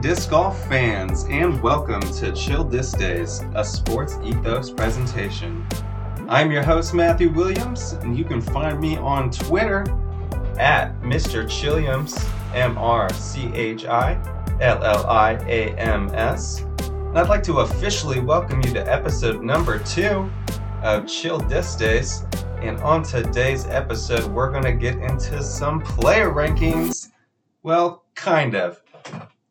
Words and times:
disc 0.00 0.30
golf 0.30 0.66
fans, 0.66 1.26
and 1.28 1.62
welcome 1.62 2.00
to 2.00 2.32
Chill 2.32 2.64
Disc 2.64 2.96
Days, 2.96 3.42
a 3.54 3.62
sports 3.62 4.16
ethos 4.24 4.70
presentation. 4.70 5.66
I'm 6.26 6.50
your 6.50 6.62
host, 6.62 6.94
Matthew 6.94 7.30
Williams, 7.30 7.92
and 7.92 8.16
you 8.16 8.24
can 8.24 8.40
find 8.40 8.80
me 8.80 8.96
on 8.96 9.30
Twitter 9.30 9.80
at 10.58 10.98
Mr. 11.02 11.44
Chilliams, 11.44 12.18
M 12.54 12.78
R 12.78 13.12
C 13.12 13.52
H 13.52 13.84
I 13.84 14.18
L 14.62 14.82
L 14.82 15.06
I 15.06 15.32
A 15.46 15.76
M 15.76 16.08
S. 16.14 16.60
And 16.60 17.18
I'd 17.18 17.28
like 17.28 17.42
to 17.42 17.58
officially 17.58 18.20
welcome 18.20 18.62
you 18.62 18.72
to 18.72 18.80
episode 18.90 19.42
number 19.42 19.80
two 19.80 20.30
of 20.82 21.06
Chill 21.06 21.40
Disc 21.40 21.78
Days. 21.78 22.24
And 22.62 22.78
on 22.78 23.02
today's 23.02 23.66
episode, 23.66 24.24
we're 24.32 24.50
going 24.50 24.64
to 24.64 24.72
get 24.72 24.96
into 24.96 25.42
some 25.42 25.82
player 25.82 26.30
rankings. 26.30 27.10
Well, 27.62 28.04
kind 28.14 28.54
of. 28.54 28.82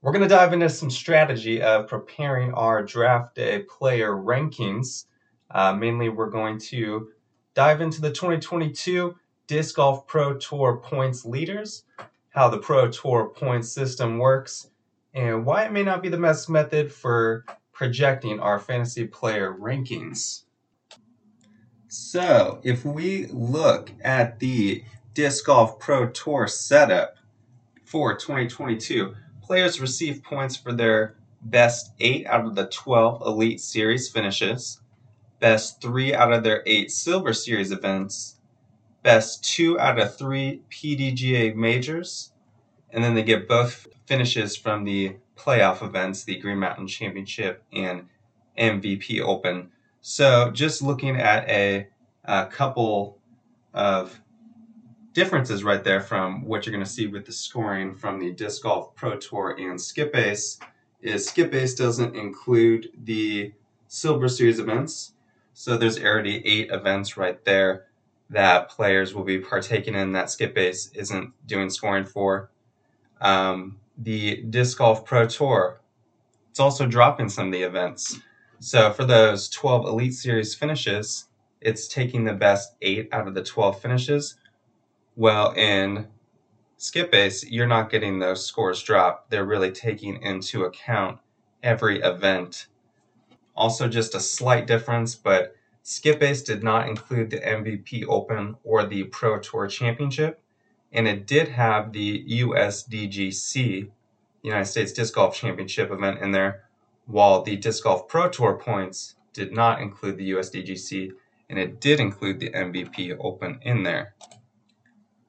We're 0.01 0.13
going 0.13 0.23
to 0.23 0.29
dive 0.29 0.53
into 0.53 0.69
some 0.69 0.89
strategy 0.89 1.61
of 1.61 1.87
preparing 1.87 2.53
our 2.53 2.81
draft 2.81 3.35
day 3.35 3.63
player 3.63 4.13
rankings. 4.13 5.05
Uh, 5.51 5.73
mainly, 5.73 6.07
we're 6.07 6.29
going 6.29 6.57
to 6.57 7.09
dive 7.53 7.81
into 7.81 7.99
the 7.99 8.09
2022 8.09 9.13
Disc 9.47 9.75
Golf 9.75 10.07
Pro 10.07 10.37
Tour 10.37 10.77
points 10.77 11.25
leaders, 11.25 11.83
how 12.29 12.47
the 12.47 12.59
Pro 12.59 12.89
Tour 12.89 13.33
points 13.35 13.73
system 13.73 14.19
works, 14.19 14.69
and 15.13 15.45
why 15.45 15.65
it 15.65 15.73
may 15.73 15.83
not 15.83 16.01
be 16.01 16.07
the 16.07 16.17
best 16.17 16.49
method 16.49 16.93
for 16.93 17.43
projecting 17.73 18.39
our 18.39 18.57
fantasy 18.57 19.05
player 19.05 19.53
rankings. 19.53 20.43
So, 21.89 22.61
if 22.63 22.85
we 22.85 23.25
look 23.25 23.91
at 24.01 24.39
the 24.39 24.81
Disc 25.13 25.45
Golf 25.45 25.77
Pro 25.77 26.07
Tour 26.07 26.47
setup 26.47 27.17
for 27.83 28.15
2022, 28.15 29.13
players 29.49 29.81
receive 29.81 30.21
points 30.21 30.55
for 30.55 30.71
their 30.71 31.15
best 31.41 31.91
8 31.99 32.27
out 32.27 32.45
of 32.45 32.53
the 32.53 32.67
12 32.67 33.23
Elite 33.25 33.59
Series 33.59 34.07
finishes, 34.07 34.79
best 35.39 35.81
3 35.81 36.13
out 36.13 36.31
of 36.31 36.43
their 36.43 36.61
8 36.67 36.91
Silver 36.91 37.33
Series 37.33 37.71
events, 37.71 38.35
best 39.01 39.43
2 39.43 39.79
out 39.79 39.99
of 39.99 40.15
3 40.15 40.61
PDGA 40.69 41.55
majors, 41.55 42.31
and 42.91 43.03
then 43.03 43.15
they 43.15 43.23
get 43.23 43.47
both 43.47 43.87
finishes 44.05 44.55
from 44.55 44.83
the 44.83 45.15
playoff 45.35 45.81
events, 45.81 46.23
the 46.23 46.37
Green 46.37 46.59
Mountain 46.59 46.85
Championship 46.85 47.63
and 47.73 48.05
MVP 48.55 49.19
Open. 49.19 49.71
So, 50.01 50.51
just 50.51 50.83
looking 50.83 51.15
at 51.15 51.49
a, 51.49 51.87
a 52.23 52.45
couple 52.45 53.17
of 53.73 54.21
differences 55.19 55.65
right 55.65 55.83
there 55.83 55.99
from 55.99 56.45
what 56.45 56.65
you're 56.65 56.71
going 56.71 56.81
to 56.81 56.89
see 56.89 57.05
with 57.05 57.25
the 57.25 57.31
scoring 57.33 57.93
from 57.93 58.19
the 58.19 58.31
Disc 58.31 58.63
Golf 58.63 58.95
Pro 58.95 59.17
Tour 59.17 59.53
and 59.59 59.79
Skip 59.79 60.15
Ace 60.15 60.61
is 61.01 61.27
Skip 61.27 61.53
Ace 61.53 61.75
doesn't 61.75 62.15
include 62.15 62.87
the 63.03 63.51
Silver 63.89 64.29
Series 64.29 64.59
events. 64.59 65.11
So, 65.53 65.75
there's 65.75 65.99
already 65.99 66.41
eight 66.47 66.71
events 66.71 67.17
right 67.17 67.43
there 67.43 67.87
that 68.29 68.69
players 68.69 69.13
will 69.13 69.25
be 69.25 69.39
partaking 69.39 69.93
in 69.93 70.13
that 70.13 70.29
Skip 70.29 70.57
Ace 70.57 70.89
isn't 70.95 71.33
doing 71.45 71.69
scoring 71.69 72.05
for. 72.05 72.49
Um, 73.19 73.77
the 73.97 74.43
Disc 74.43 74.77
Golf 74.77 75.03
Pro 75.03 75.27
Tour, 75.27 75.81
it's 76.49 76.61
also 76.61 76.85
dropping 76.85 77.27
some 77.27 77.47
of 77.47 77.51
the 77.51 77.63
events. 77.63 78.21
So 78.61 78.93
for 78.93 79.03
those 79.03 79.49
12 79.49 79.85
Elite 79.85 80.13
Series 80.13 80.55
finishes, 80.55 81.25
it's 81.59 81.89
taking 81.89 82.23
the 82.23 82.35
best 82.35 82.75
eight 82.81 83.09
out 83.11 83.27
of 83.27 83.33
the 83.33 83.43
12 83.43 83.81
finishes. 83.81 84.37
Well, 85.19 85.51
in 85.51 86.07
Skip 86.77 87.13
Ace, 87.13 87.43
you're 87.43 87.67
not 87.67 87.89
getting 87.89 88.19
those 88.19 88.45
scores 88.45 88.81
dropped. 88.81 89.29
They're 89.29 89.43
really 89.43 89.69
taking 89.69 90.21
into 90.21 90.63
account 90.63 91.19
every 91.61 91.99
event. 91.99 92.67
Also, 93.53 93.89
just 93.89 94.15
a 94.15 94.21
slight 94.21 94.65
difference, 94.65 95.15
but 95.15 95.57
Skip 95.83 96.23
Ace 96.23 96.41
did 96.41 96.63
not 96.63 96.87
include 96.87 97.31
the 97.31 97.41
MVP 97.41 98.05
Open 98.07 98.55
or 98.63 98.85
the 98.85 99.03
Pro 99.03 99.39
Tour 99.39 99.67
Championship, 99.67 100.41
and 100.93 101.05
it 101.05 101.27
did 101.27 101.49
have 101.49 101.91
the 101.91 102.23
USDGC, 102.41 103.91
United 104.41 104.65
States 104.67 104.93
Disc 104.93 105.13
Golf 105.13 105.35
Championship 105.35 105.91
event 105.91 106.21
in 106.21 106.31
there, 106.31 106.63
while 107.07 107.41
the 107.41 107.57
Disc 107.57 107.83
Golf 107.83 108.07
Pro 108.07 108.29
Tour 108.29 108.53
points 108.53 109.15
did 109.33 109.51
not 109.51 109.81
include 109.81 110.15
the 110.15 110.31
USDGC, 110.31 111.11
and 111.49 111.59
it 111.59 111.81
did 111.81 111.99
include 111.99 112.39
the 112.39 112.51
MVP 112.51 113.17
Open 113.19 113.59
in 113.63 113.83
there. 113.83 114.15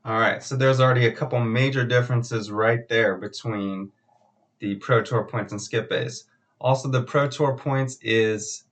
All 0.05 0.19
right, 0.19 0.43
so 0.43 0.57
there's 0.57 0.81
already 0.81 1.07
a 1.07 1.13
couple 1.13 1.39
major 1.41 1.85
differences 1.85 2.51
right 2.51 2.89
there 2.89 3.17
between 3.17 3.93
the 4.59 4.77
Pro 4.77 5.03
Tour 5.03 5.25
points 5.25 5.53
and 5.53 5.61
Skip 5.61 5.93
Ace. 5.93 6.25
Also, 6.59 6.89
the 6.89 7.03
Pro 7.03 7.29
Tour 7.29 7.57
points 7.57 7.99
is 8.01 8.65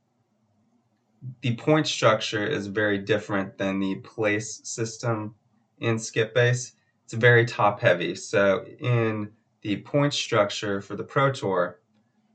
the 1.42 1.54
point 1.56 1.86
structure 1.86 2.46
is 2.46 2.66
very 2.66 2.98
different 2.98 3.58
than 3.58 3.78
the 3.78 3.96
place 3.96 4.60
system 4.64 5.34
in 5.80 5.98
Skip 5.98 6.36
Ace. 6.36 6.72
It's 7.04 7.14
very 7.14 7.44
top 7.44 7.80
heavy. 7.80 8.14
So 8.14 8.64
in 8.80 9.30
the 9.62 9.78
point 9.82 10.14
structure 10.14 10.80
for 10.80 10.96
the 10.96 11.04
Pro 11.04 11.32
Tour, 11.32 11.80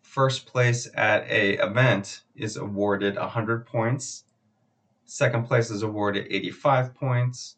first 0.01 0.45
place 0.45 0.87
at 0.95 1.29
a 1.29 1.53
event 1.63 2.21
is 2.35 2.57
awarded 2.57 3.15
100 3.15 3.65
points. 3.65 4.25
Second 5.05 5.47
place 5.47 5.69
is 5.69 5.81
awarded 5.83 6.27
85 6.29 6.93
points. 6.95 7.55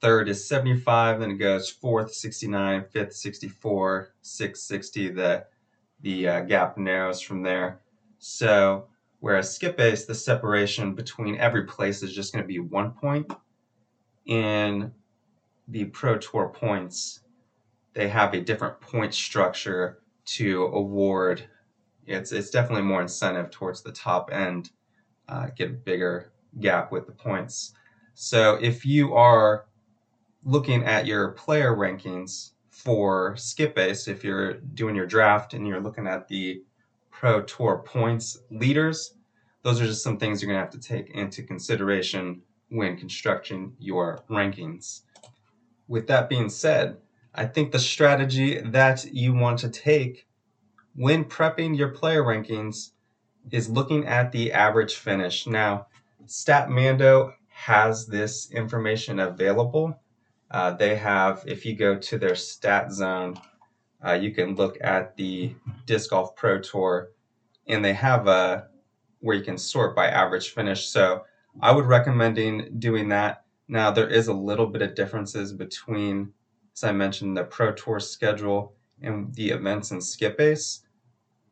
Third 0.00 0.28
is 0.28 0.46
75, 0.46 1.20
then 1.20 1.32
it 1.32 1.34
goes 1.34 1.68
fourth 1.68 2.12
69, 2.14 2.84
fifth 2.90 3.14
64, 3.14 4.14
sixth 4.22 4.62
60. 4.64 5.08
The 5.10 5.46
the 6.00 6.28
uh, 6.28 6.40
gap 6.42 6.78
narrows 6.78 7.20
from 7.20 7.42
there. 7.42 7.80
So 8.18 8.86
whereas 9.18 9.52
skip 9.52 9.80
ace, 9.80 10.04
the 10.04 10.14
separation 10.14 10.94
between 10.94 11.36
every 11.38 11.64
place 11.64 12.02
is 12.04 12.14
just 12.14 12.32
going 12.32 12.44
to 12.44 12.48
be 12.48 12.60
one 12.60 12.92
point. 12.92 13.32
In 14.26 14.92
the 15.66 15.86
Pro 15.86 16.18
Tour 16.18 16.48
points, 16.48 17.20
they 17.94 18.08
have 18.08 18.34
a 18.34 18.40
different 18.40 18.80
point 18.80 19.12
structure 19.12 19.98
to 20.26 20.66
award 20.66 21.48
it's 22.08 22.32
it's 22.32 22.50
definitely 22.50 22.82
more 22.82 23.02
incentive 23.02 23.50
towards 23.50 23.82
the 23.82 23.92
top 23.92 24.30
end, 24.32 24.70
uh, 25.28 25.48
get 25.54 25.70
a 25.70 25.74
bigger 25.74 26.32
gap 26.58 26.90
with 26.90 27.06
the 27.06 27.12
points. 27.12 27.74
So 28.14 28.54
if 28.54 28.84
you 28.84 29.14
are 29.14 29.66
looking 30.44 30.84
at 30.84 31.06
your 31.06 31.32
player 31.32 31.74
rankings 31.74 32.50
for 32.70 33.36
Skip 33.36 33.78
Ace, 33.78 34.08
if 34.08 34.22
you're 34.22 34.54
doing 34.54 34.94
your 34.94 35.06
draft 35.06 35.54
and 35.54 35.66
you're 35.66 35.80
looking 35.80 36.06
at 36.06 36.28
the 36.28 36.62
Pro 37.10 37.42
Tour 37.42 37.82
points 37.84 38.38
leaders, 38.50 39.14
those 39.62 39.80
are 39.80 39.86
just 39.86 40.04
some 40.04 40.18
things 40.18 40.40
you're 40.40 40.50
going 40.50 40.58
to 40.58 40.64
have 40.64 40.80
to 40.80 40.88
take 40.88 41.10
into 41.10 41.42
consideration 41.42 42.42
when 42.68 42.96
constructing 42.96 43.74
your 43.78 44.20
rankings. 44.30 45.02
With 45.88 46.06
that 46.06 46.28
being 46.28 46.48
said, 46.48 46.98
I 47.34 47.46
think 47.46 47.72
the 47.72 47.78
strategy 47.78 48.60
that 48.60 49.04
you 49.12 49.34
want 49.34 49.58
to 49.60 49.68
take 49.68 50.26
when 50.94 51.24
prepping 51.24 51.76
your 51.76 51.88
player 51.88 52.22
rankings 52.22 52.90
is 53.50 53.68
looking 53.68 54.06
at 54.06 54.32
the 54.32 54.52
average 54.52 54.94
finish. 54.94 55.46
Now, 55.46 55.86
Statmando 56.26 57.32
has 57.48 58.06
this 58.06 58.50
information 58.50 59.18
available. 59.18 60.00
Uh, 60.50 60.72
they 60.72 60.96
have, 60.96 61.44
if 61.46 61.64
you 61.66 61.74
go 61.74 61.96
to 61.96 62.18
their 62.18 62.34
stat 62.34 62.92
zone, 62.92 63.38
uh, 64.04 64.12
you 64.12 64.32
can 64.32 64.54
look 64.54 64.78
at 64.80 65.16
the 65.16 65.54
Disc 65.86 66.10
Golf 66.10 66.34
Pro 66.36 66.60
Tour, 66.60 67.10
and 67.66 67.84
they 67.84 67.92
have 67.92 68.26
a 68.26 68.68
where 69.20 69.36
you 69.36 69.42
can 69.42 69.58
sort 69.58 69.96
by 69.96 70.06
average 70.06 70.50
finish. 70.50 70.86
So 70.86 71.24
I 71.60 71.72
would 71.72 71.86
recommending 71.86 72.78
doing 72.78 73.08
that. 73.08 73.44
Now 73.66 73.90
there 73.90 74.08
is 74.08 74.28
a 74.28 74.32
little 74.32 74.66
bit 74.66 74.80
of 74.80 74.94
differences 74.94 75.52
between, 75.52 76.32
as 76.74 76.84
I 76.84 76.92
mentioned, 76.92 77.36
the 77.36 77.44
Pro 77.44 77.72
Tour 77.72 77.98
schedule 77.98 78.74
and 79.02 79.34
the 79.34 79.50
events 79.50 79.90
in 79.90 80.00
Skip 80.00 80.40
Ace 80.40 80.82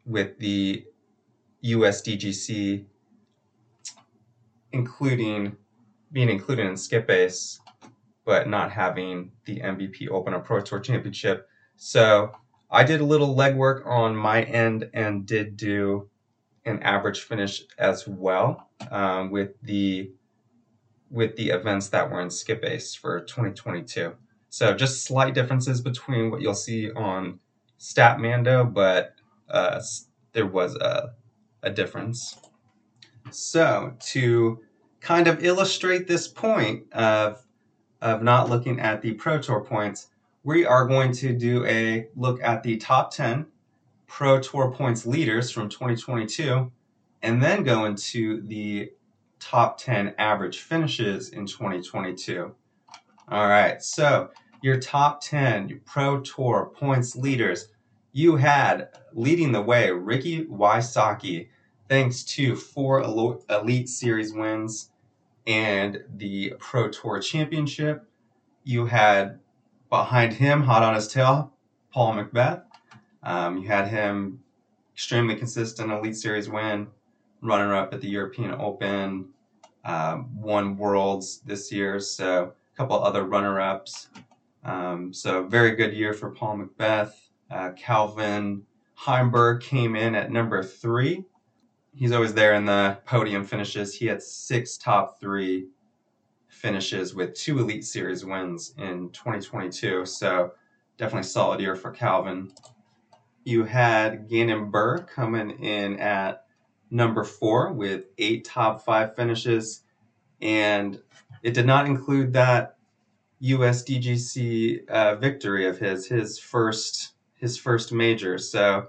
with 0.05 0.39
the 0.39 0.85
USDGC 1.65 2.87
including 4.77 5.57
being 6.13 6.29
included 6.29 6.67
in 6.67 6.77
Skip 6.77 7.11
Ace, 7.11 7.61
but 8.27 8.49
not 8.49 8.71
having 8.71 9.31
the 9.47 9.61
MVP 9.61 10.11
Open 10.11 10.35
or 10.35 10.41
Pro 10.41 10.61
Tour 10.61 10.81
Championship. 10.81 11.49
So 11.77 12.33
I 12.71 12.85
did 12.85 13.01
a 13.01 13.05
little 13.05 13.35
legwork 13.35 13.87
on 13.87 14.15
my 14.15 14.43
end 14.43 14.91
and 14.93 15.25
did 15.25 15.57
do 15.57 16.11
an 16.67 16.83
average 16.83 17.21
finish 17.21 17.63
as 17.79 18.07
well 18.07 18.69
um, 18.91 19.31
with 19.31 19.59
the 19.63 20.11
with 21.09 21.37
the 21.37 21.51
events 21.51 21.89
that 21.91 22.11
were 22.11 22.21
in 22.21 22.29
Skip 22.29 22.65
ace 22.65 22.95
for 22.95 23.21
2022. 23.21 24.13
So 24.51 24.75
just 24.75 25.05
slight 25.05 25.35
differences 25.35 25.81
between 25.81 26.33
what 26.33 26.41
you'll 26.41 26.55
see 26.55 26.91
on 26.91 27.39
Statmando, 27.79 28.73
but 28.73 29.15
uh, 29.49 29.81
there 30.33 30.47
was 30.47 30.75
a, 30.77 31.15
a 31.63 31.71
difference. 31.71 32.37
So, 33.31 33.95
to 34.09 34.61
kind 35.01 35.29
of 35.29 35.45
illustrate 35.45 36.09
this 36.09 36.27
point 36.27 36.93
of, 36.93 37.46
of 38.01 38.23
not 38.23 38.49
looking 38.49 38.81
at 38.81 39.03
the 39.03 39.13
Pro 39.13 39.39
Tour 39.39 39.61
points, 39.61 40.09
we 40.45 40.65
are 40.65 40.87
going 40.87 41.13
to 41.13 41.33
do 41.33 41.65
a 41.67 42.09
look 42.15 42.43
at 42.43 42.63
the 42.63 42.77
top 42.77 43.13
10 43.13 43.47
Pro 44.07 44.41
Tour 44.41 44.71
points 44.71 45.07
leaders 45.07 45.51
from 45.51 45.69
2022, 45.69 46.71
and 47.23 47.43
then 47.43 47.65
go 47.65 47.85
into 47.85 48.41
the 48.43 48.93
top 49.41 49.79
10 49.79 50.15
average 50.19 50.61
finishes 50.61 51.31
in 51.31 51.47
2022. 51.47 52.55
All 53.29 53.49
right, 53.49 53.83
so 53.83 54.31
your 54.63 54.79
top 54.79 55.21
10 55.21 55.69
your 55.69 55.79
Pro 55.85 56.21
Tour 56.21 56.73
points 56.75 57.17
leaders, 57.17 57.69
you 58.13 58.37
had 58.37 58.89
leading 59.13 59.53
the 59.53 59.61
way 59.61 59.91
Ricky 59.91 60.45
Wysocki, 60.47 61.49
thanks 61.89 62.23
to 62.25 62.57
four 62.57 63.01
Elite 63.01 63.89
Series 63.89 64.33
wins 64.33 64.91
and 65.47 66.03
the 66.17 66.55
Pro 66.59 66.89
Tour 66.89 67.21
Championship. 67.21 68.05
You 68.65 68.87
had 68.87 69.39
behind 69.89 70.33
him, 70.35 70.63
hot 70.63 70.83
on 70.83 70.95
his 70.95 71.09
tail, 71.09 71.53
Paul 71.93 72.15
McBeth. 72.15 72.63
Um, 73.23 73.59
you 73.59 73.69
had 73.69 73.89
him 73.89 74.41
extremely 74.93 75.37
consistent 75.37 75.93
Elite 75.93 76.17
Series 76.17 76.49
win, 76.49 76.89
runner 77.43 77.75
up 77.75 77.93
at 77.93 78.01
the 78.01 78.09
European 78.09 78.53
Open, 78.53 79.29
um, 79.85 80.29
won 80.41 80.77
Worlds 80.77 81.41
this 81.45 81.71
year, 81.71 82.01
so 82.01 82.53
a 82.73 82.77
couple 82.77 83.03
other 83.03 83.25
runner 83.25 83.61
ups. 83.61 84.09
Um, 84.65 85.13
so, 85.13 85.47
very 85.47 85.77
good 85.77 85.93
year 85.93 86.13
for 86.13 86.31
Paul 86.31 86.59
McBeth. 86.59 87.13
Uh, 87.51 87.71
Calvin 87.77 88.63
Heimburg 88.99 89.61
came 89.61 89.95
in 89.95 90.15
at 90.15 90.33
number 90.33 90.63
three. 90.63 91.25
He's 91.97 92.13
always 92.13 92.35
there 92.35 92.53
in 92.53 92.67
the 92.67 92.99
podium 93.07 93.43
finishes. 93.43 93.95
He 93.95 94.05
had 94.05 94.23
six 94.23 94.77
top 94.77 95.19
three 95.19 95.69
finishes 96.47 97.15
with 97.15 97.33
two 97.33 97.59
Elite 97.59 97.87
Series 97.87 98.23
wins 98.23 98.75
in 98.77 99.09
2022. 99.11 100.05
So, 100.05 100.53
definitely 100.99 101.23
solid 101.23 101.59
year 101.59 101.75
for 101.75 101.91
Calvin. 101.91 102.53
You 103.45 103.65
had 103.65 104.29
Gannon 104.29 104.71
Buhr 104.71 105.07
coming 105.07 105.53
in 105.63 105.99
at 105.99 106.45
number 106.91 107.25
four 107.25 107.73
with 107.73 108.05
eight 108.19 108.45
top 108.45 108.85
five 108.85 109.17
finishes. 109.17 109.83
And 110.43 111.01
it 111.43 111.55
did 111.55 111.65
not 111.65 111.87
include 111.87 112.35
that 112.35 112.77
USDGC 113.43 114.87
uh, 114.89 115.15
victory 115.17 115.67
of 115.67 115.79
his, 115.79 116.07
his 116.07 116.39
first 116.39 117.15
his 117.35 117.57
first 117.57 117.91
major. 117.91 118.37
So, 118.37 118.89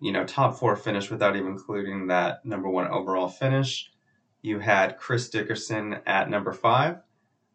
you 0.00 0.12
know, 0.12 0.24
top 0.24 0.58
four 0.58 0.76
finish 0.76 1.10
without 1.10 1.36
even 1.36 1.52
including 1.52 2.06
that 2.06 2.44
number 2.44 2.68
one 2.68 2.88
overall 2.88 3.28
finish. 3.28 3.90
You 4.42 4.58
had 4.58 4.96
Chris 4.96 5.28
Dickerson 5.28 6.00
at 6.06 6.30
number 6.30 6.52
five, 6.52 7.00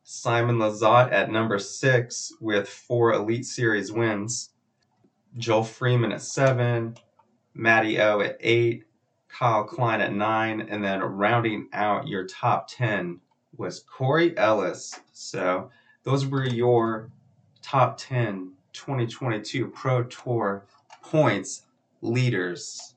Simon 0.03 0.57
Lizotte 0.57 1.11
at 1.11 1.31
number 1.31 1.57
six 1.57 2.31
with 2.39 2.69
four 2.69 3.13
Elite 3.13 3.45
Series 3.45 3.91
wins, 3.91 4.51
Joel 5.37 5.63
Freeman 5.63 6.11
at 6.11 6.21
seven, 6.21 6.95
Matty 7.55 7.99
O 7.99 8.21
at 8.21 8.37
eight, 8.39 8.85
Kyle 9.27 9.63
Klein 9.63 9.99
at 9.99 10.13
nine, 10.13 10.61
and 10.69 10.83
then 10.83 11.01
rounding 11.01 11.67
out 11.73 12.07
your 12.07 12.25
top 12.27 12.67
10 12.69 13.19
was 13.57 13.79
Corey 13.79 14.37
Ellis. 14.37 14.99
So 15.11 15.71
those 16.03 16.27
were 16.27 16.45
your 16.45 17.09
top 17.61 17.97
10 17.97 18.51
2022 18.73 19.67
Pro 19.69 20.03
Tour 20.03 20.65
points 21.01 21.63
leaders. 22.01 22.95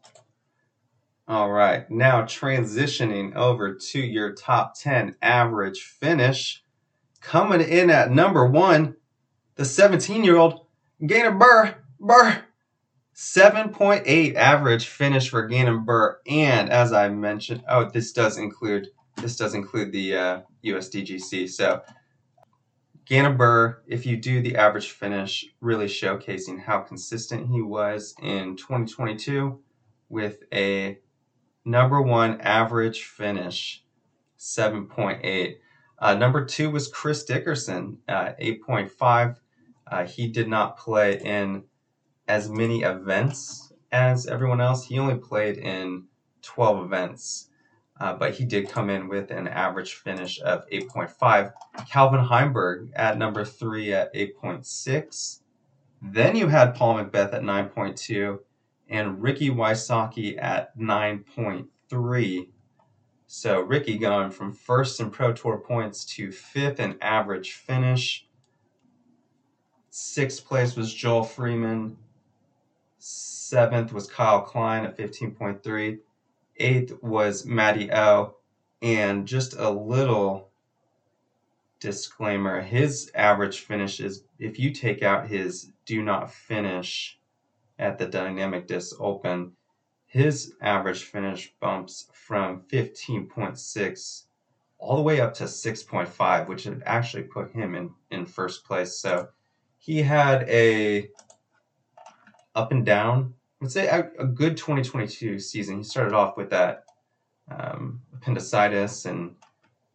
All 1.26 1.50
right, 1.50 1.88
now 1.90 2.22
transitioning 2.22 3.34
over 3.36 3.74
to 3.74 4.00
your 4.00 4.34
top 4.34 4.78
10 4.78 5.16
average 5.20 5.82
finish. 5.82 6.62
Coming 7.20 7.60
in 7.60 7.90
at 7.90 8.10
number 8.10 8.46
one, 8.46 8.96
the 9.56 9.64
17 9.64 10.24
year 10.24 10.36
old 10.36 10.66
Gannon 11.06 11.38
Buhr. 11.38 11.74
Buhr. 12.00 12.44
7.8 13.14 14.36
average 14.36 14.86
finish 14.86 15.28
for 15.28 15.46
Gannon 15.48 15.84
Buhr, 15.84 16.18
and 16.28 16.70
as 16.70 16.92
I 16.92 17.08
mentioned, 17.08 17.64
oh, 17.68 17.90
this 17.92 18.12
does 18.12 18.38
include 18.38 18.88
this 19.16 19.36
does 19.36 19.54
include 19.54 19.90
the 19.90 20.16
uh, 20.16 20.40
USDGC. 20.64 21.50
So 21.50 21.82
Gannon 23.08 23.38
Buhr, 23.38 23.82
if 23.86 24.04
you 24.04 24.18
do 24.18 24.42
the 24.42 24.56
average 24.56 24.90
finish, 24.90 25.46
really 25.62 25.86
showcasing 25.86 26.60
how 26.60 26.80
consistent 26.80 27.48
he 27.48 27.62
was 27.62 28.14
in 28.20 28.54
2022 28.54 29.58
with 30.10 30.42
a 30.52 30.98
number 31.64 32.02
one 32.02 32.38
average 32.42 33.04
finish, 33.04 33.82
7.8. 34.38 35.56
Uh, 35.98 36.14
number 36.16 36.44
two 36.44 36.70
was 36.70 36.88
Chris 36.88 37.24
Dickerson, 37.24 37.96
uh, 38.08 38.32
8.5. 38.38 39.36
Uh, 39.90 40.04
he 40.04 40.28
did 40.28 40.48
not 40.48 40.76
play 40.76 41.18
in 41.18 41.64
as 42.28 42.50
many 42.50 42.82
events 42.82 43.72
as 43.90 44.26
everyone 44.26 44.60
else. 44.60 44.84
He 44.84 44.98
only 44.98 45.16
played 45.16 45.56
in 45.56 46.04
12 46.42 46.84
events, 46.84 47.48
uh, 48.00 48.14
but 48.14 48.34
he 48.34 48.44
did 48.44 48.68
come 48.68 48.90
in 48.90 49.08
with 49.08 49.30
an 49.30 49.48
average 49.48 49.94
finish 49.94 50.40
of 50.40 50.68
8.5. 50.70 51.52
Calvin 51.90 52.24
Heimburg 52.24 52.90
at 52.94 53.18
number 53.18 53.44
three 53.44 53.92
at 53.92 54.14
8.6. 54.14 55.40
Then 56.00 56.36
you 56.36 56.46
had 56.46 56.74
Paul 56.74 56.96
McBeth 56.96 57.34
at 57.34 57.42
9.2 57.42 58.38
and 58.88 59.20
Ricky 59.20 59.50
Wysocki 59.50 60.40
at 60.40 60.76
9.3. 60.78 62.48
So 63.26 63.60
Ricky 63.60 63.98
going 63.98 64.30
from 64.30 64.52
first 64.52 65.00
in 65.00 65.10
Pro 65.10 65.32
Tour 65.32 65.58
points 65.58 66.04
to 66.16 66.32
fifth 66.32 66.80
in 66.80 66.96
average 67.02 67.52
finish. 67.52 68.26
Sixth 69.90 70.46
place 70.46 70.76
was 70.76 70.94
Joel 70.94 71.24
Freeman. 71.24 71.96
Seventh 72.98 73.92
was 73.92 74.06
Kyle 74.06 74.40
Klein 74.42 74.84
at 74.84 74.96
15.3. 74.96 75.98
Eighth 76.58 77.02
was 77.02 77.44
Matty 77.44 77.92
O. 77.92 78.36
And 78.80 79.26
just 79.26 79.54
a 79.54 79.70
little 79.70 80.50
disclaimer 81.80 82.60
his 82.60 83.10
average 83.14 83.60
finish 83.60 84.00
is 84.00 84.24
if 84.38 84.58
you 84.58 84.72
take 84.72 85.02
out 85.02 85.28
his 85.28 85.72
do 85.84 86.02
not 86.02 86.32
finish 86.32 87.18
at 87.78 87.98
the 87.98 88.06
Dynamic 88.06 88.66
Disc 88.66 88.96
Open, 89.00 89.52
his 90.06 90.54
average 90.60 91.04
finish 91.04 91.52
bumps 91.60 92.08
from 92.12 92.62
15.6 92.62 94.24
all 94.78 94.96
the 94.96 95.02
way 95.02 95.20
up 95.20 95.34
to 95.34 95.44
6.5, 95.44 96.48
which 96.48 96.66
would 96.66 96.82
actually 96.86 97.24
put 97.24 97.52
him 97.52 97.74
in, 97.74 97.90
in 98.10 98.26
first 98.26 98.64
place. 98.64 98.98
So 98.98 99.28
he 99.78 100.02
had 100.02 100.48
a 100.48 101.10
up 102.54 102.72
and 102.72 102.84
down. 102.86 103.34
Let's 103.60 103.74
say 103.74 103.88
a, 103.88 104.10
a 104.18 104.26
good 104.26 104.56
2022 104.56 105.38
season. 105.40 105.78
He 105.78 105.82
started 105.82 106.14
off 106.14 106.36
with 106.36 106.50
that 106.50 106.84
um, 107.50 108.00
appendicitis 108.14 109.04
and 109.04 109.34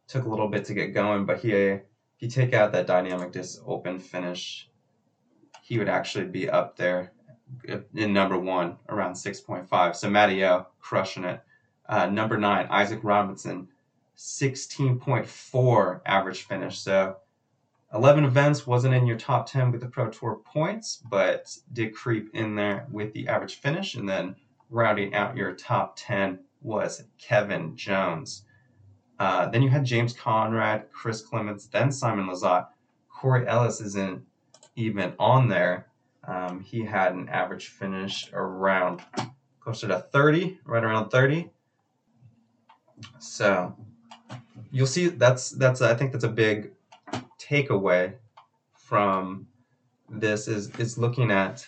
took 0.07 0.25
a 0.25 0.29
little 0.29 0.49
bit 0.49 0.65
to 0.65 0.73
get 0.73 0.93
going, 0.93 1.25
but 1.25 1.39
he, 1.39 1.53
if 1.53 1.81
you 2.19 2.27
take 2.27 2.53
out 2.53 2.71
that 2.73 2.87
dynamic 2.87 3.31
disc 3.31 3.61
open 3.65 3.99
finish, 3.99 4.69
he 5.61 5.77
would 5.77 5.87
actually 5.87 6.25
be 6.25 6.49
up 6.49 6.75
there 6.75 7.13
in 7.93 8.13
number 8.13 8.37
one, 8.37 8.77
around 8.89 9.13
6.5. 9.13 9.95
So 9.95 10.09
Matty 10.09 10.43
O 10.43 10.67
crushing 10.79 11.23
it. 11.23 11.41
Uh, 11.87 12.07
number 12.07 12.37
nine, 12.37 12.67
Isaac 12.69 12.99
Robinson, 13.03 13.67
16.4 14.17 16.01
average 16.05 16.43
finish. 16.43 16.79
So 16.79 17.17
11 17.93 18.25
events 18.25 18.65
wasn't 18.65 18.95
in 18.95 19.05
your 19.05 19.17
top 19.17 19.49
10 19.49 19.71
with 19.71 19.81
the 19.81 19.87
Pro 19.87 20.09
Tour 20.09 20.41
points, 20.43 21.03
but 21.09 21.55
did 21.73 21.93
creep 21.93 22.33
in 22.33 22.55
there 22.55 22.87
with 22.91 23.13
the 23.13 23.27
average 23.27 23.55
finish. 23.55 23.93
And 23.93 24.09
then 24.09 24.35
rounding 24.69 25.13
out 25.13 25.37
your 25.37 25.53
top 25.53 25.95
10 25.97 26.39
was 26.61 27.03
Kevin 27.19 27.75
Jones. 27.75 28.45
Uh, 29.19 29.47
then 29.47 29.61
you 29.61 29.69
had 29.69 29.85
James 29.85 30.13
Conrad, 30.13 30.91
Chris 30.91 31.21
Clemons, 31.21 31.69
then 31.69 31.91
Simon 31.91 32.25
Lizotte. 32.25 32.67
Corey 33.09 33.47
Ellis 33.47 33.79
isn't 33.79 34.23
even 34.75 35.13
on 35.19 35.47
there. 35.47 35.87
Um, 36.27 36.61
he 36.61 36.83
had 36.83 37.13
an 37.13 37.29
average 37.29 37.67
finish 37.67 38.29
around 38.33 39.01
closer 39.59 39.87
to 39.87 39.99
30, 39.99 40.59
right 40.65 40.83
around 40.83 41.09
30. 41.09 41.51
So 43.19 43.75
you'll 44.71 44.87
see 44.87 45.09
that's 45.09 45.51
that's 45.51 45.81
I 45.81 45.93
think 45.93 46.11
that's 46.11 46.23
a 46.23 46.29
big 46.29 46.71
takeaway 47.43 48.13
from 48.71 49.47
this 50.09 50.47
is 50.47 50.69
is 50.77 50.97
looking 50.97 51.31
at 51.31 51.65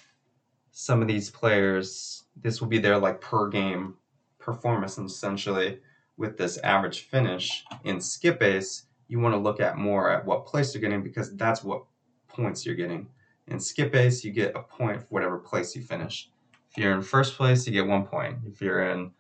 some 0.72 1.02
of 1.02 1.08
these 1.08 1.30
players. 1.30 2.24
This 2.42 2.62
will 2.62 2.68
be 2.68 2.80
their 2.80 2.98
like 2.98 3.22
per 3.22 3.50
game 3.50 3.96
performance 4.40 4.98
essentially 4.98 5.80
with 6.18 6.38
this 6.38 6.58
average 6.60 7.02
finish 7.02 7.64
in 7.84 8.00
skip 8.00 8.42
ace. 8.42 8.84
You 9.08 9.20
want 9.20 9.34
to 9.34 9.40
look 9.40 9.60
at 9.60 9.78
more 9.78 10.10
at 10.10 10.26
what 10.26 10.46
place 10.46 10.74
you're 10.74 10.82
getting 10.82 11.04
because 11.04 11.36
that's 11.36 11.64
what 11.64 11.84
points 12.28 12.66
you're 12.66 12.76
getting. 12.76 13.08
In 13.48 13.60
skip 13.60 13.96
ace, 13.96 14.24
you 14.24 14.32
get 14.32 14.56
a 14.56 14.62
point 14.62 15.02
for 15.02 15.08
whatever 15.10 15.38
place 15.38 15.76
you 15.76 15.82
finish. 15.82 16.30
If 16.72 16.78
you're 16.78 16.94
in 16.94 17.02
first 17.02 17.38
place, 17.38 17.66
you 17.68 17.74
get 17.74 17.88
one 17.88 18.06
point. 18.06 18.38
If 18.46 18.62
you're 18.62 18.90
in 18.90 19.12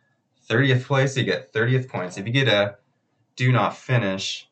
30th 0.50 0.86
place, 0.86 1.16
you 1.16 1.24
get 1.24 1.54
30th 1.54 1.88
points. 1.88 2.18
If 2.18 2.26
you 2.26 2.34
get 2.34 2.48
a 2.48 2.78
do 3.36 3.52
not 3.52 3.76
finish, 3.76 4.50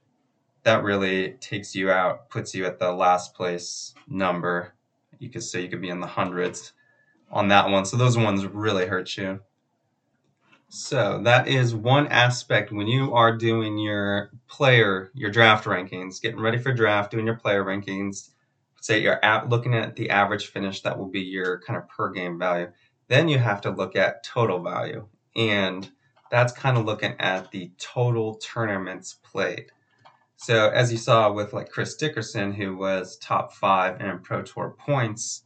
that 0.63 0.83
really 0.83 1.33
takes 1.39 1.75
you 1.75 1.91
out, 1.91 2.29
puts 2.29 2.55
you 2.55 2.65
at 2.65 2.79
the 2.79 2.91
last 2.91 3.33
place 3.33 3.93
number. 4.07 4.73
You 5.19 5.29
could 5.29 5.43
say 5.43 5.61
you 5.61 5.69
could 5.69 5.81
be 5.81 5.89
in 5.89 5.99
the 5.99 6.07
hundreds. 6.07 6.73
on 7.31 7.47
that 7.49 7.69
one. 7.69 7.85
So 7.85 7.97
those 7.97 8.17
ones 8.17 8.45
really 8.45 8.85
hurt 8.85 9.17
you. 9.17 9.41
So 10.69 11.21
that 11.23 11.47
is 11.47 11.75
one 11.75 12.07
aspect 12.07 12.71
when 12.71 12.87
you 12.87 13.13
are 13.13 13.35
doing 13.35 13.77
your 13.77 14.31
player, 14.47 15.11
your 15.13 15.29
draft 15.29 15.65
rankings, 15.65 16.21
getting 16.21 16.39
ready 16.39 16.57
for 16.57 16.73
draft, 16.73 17.11
doing 17.11 17.25
your 17.25 17.35
player 17.37 17.63
rankings. 17.63 18.29
Say 18.81 19.01
you're 19.01 19.23
at, 19.23 19.49
looking 19.49 19.75
at 19.75 19.95
the 19.95 20.09
average 20.09 20.47
finish, 20.47 20.81
that 20.81 20.97
will 20.97 21.07
be 21.07 21.21
your 21.21 21.59
kind 21.61 21.77
of 21.77 21.87
per 21.89 22.11
game 22.11 22.39
value. 22.39 22.71
Then 23.07 23.29
you 23.29 23.37
have 23.37 23.61
to 23.61 23.69
look 23.69 23.95
at 23.95 24.23
total 24.23 24.61
value, 24.61 25.07
and 25.35 25.89
that's 26.31 26.53
kind 26.53 26.77
of 26.77 26.85
looking 26.85 27.15
at 27.19 27.51
the 27.51 27.71
total 27.77 28.35
tournaments 28.35 29.19
played. 29.23 29.71
So 30.43 30.69
as 30.69 30.91
you 30.91 30.97
saw 30.97 31.31
with 31.31 31.53
like 31.53 31.69
Chris 31.69 31.95
Dickerson, 31.95 32.53
who 32.53 32.75
was 32.75 33.17
top 33.17 33.53
five 33.53 34.01
in 34.01 34.19
Pro 34.19 34.41
Tour 34.41 34.75
points, 34.77 35.43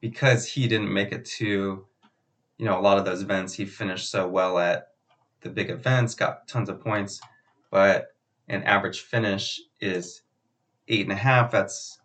because 0.00 0.46
he 0.46 0.66
didn't 0.68 0.92
make 0.92 1.12
it 1.12 1.24
to 1.38 1.86
you 2.58 2.64
know, 2.64 2.78
a 2.78 2.82
lot 2.82 2.98
of 2.98 3.04
those 3.04 3.22
events 3.22 3.54
he 3.54 3.64
finished 3.64 4.10
so 4.10 4.28
well 4.28 4.58
at 4.58 4.88
the 5.40 5.50
big 5.50 5.70
events, 5.70 6.14
got 6.14 6.46
tons 6.48 6.68
of 6.68 6.80
points, 6.80 7.20
but 7.70 8.14
an 8.48 8.62
average 8.62 9.00
finish 9.00 9.60
is 9.80 10.22
eight 10.88 11.02
and 11.02 11.12
a 11.12 11.16
half. 11.16 11.50
That's 11.50 11.98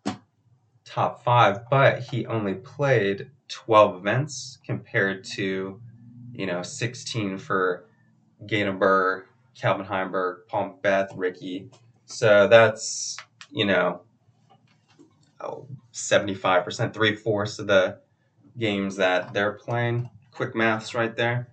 top 0.86 1.24
five, 1.24 1.70
but 1.70 2.02
he 2.02 2.26
only 2.26 2.56
played 2.56 3.30
12 3.50 3.98
events 3.98 4.58
compared 4.66 5.24
to, 5.24 5.80
you 6.34 6.46
know, 6.46 6.62
16 6.62 7.38
for 7.38 7.86
Gannon 8.48 8.80
Buhr, 8.80 9.26
Calvin 9.56 9.86
Heimburg, 9.86 10.48
Paul 10.48 10.80
Beth, 10.82 11.12
Ricky. 11.16 11.70
So 12.10 12.48
that's, 12.48 13.18
you 13.52 13.66
know, 13.66 14.02
oh, 15.40 15.68
75%, 15.94 16.94
three 16.94 17.16
fourths 17.16 17.60
of 17.60 17.68
the 17.68 18.00
games 18.58 18.96
that 18.96 19.32
they're 19.32 19.54
playing 19.54 20.10
quick 20.32 20.56
maths 20.56 20.96
right 20.96 21.16
there. 21.16 21.50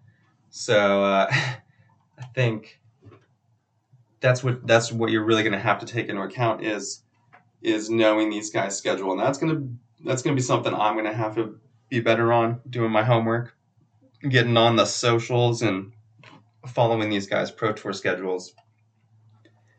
So 0.49 1.05
uh, 1.05 1.27
I 2.19 2.25
think 2.35 2.81
that's 4.21 4.43
what 4.43 4.67
that's 4.67 4.91
what 4.91 5.11
you're 5.11 5.25
really 5.25 5.43
going 5.43 5.53
to 5.53 5.59
have 5.59 5.79
to 5.81 5.87
take 5.87 6.09
into 6.09 6.23
account 6.23 6.65
is 6.65 7.03
is 7.61 7.91
knowing 7.91 8.31
these 8.31 8.51
guys' 8.51 8.79
schedule, 8.79 9.13
and 9.13 9.21
that's 9.21 9.39
gonna 9.39 9.63
that's 10.05 10.23
gonna 10.23 10.37
be 10.37 10.43
something 10.43 10.73
I'm 10.73 10.97
gonna 10.97 11.13
have 11.13 11.35
to 11.35 11.59
be 11.91 12.01
better 12.01 12.33
on 12.33 12.61
doing 12.71 12.91
my 12.91 13.03
homework, 13.03 13.57
getting 14.27 14.57
on 14.57 14.77
the 14.77 14.87
socials, 14.87 15.63
and 15.63 15.93
following 16.67 17.11
these 17.11 17.27
guys' 17.27 17.51
pro 17.51 17.73
tour 17.73 17.93
schedules. 17.93 18.55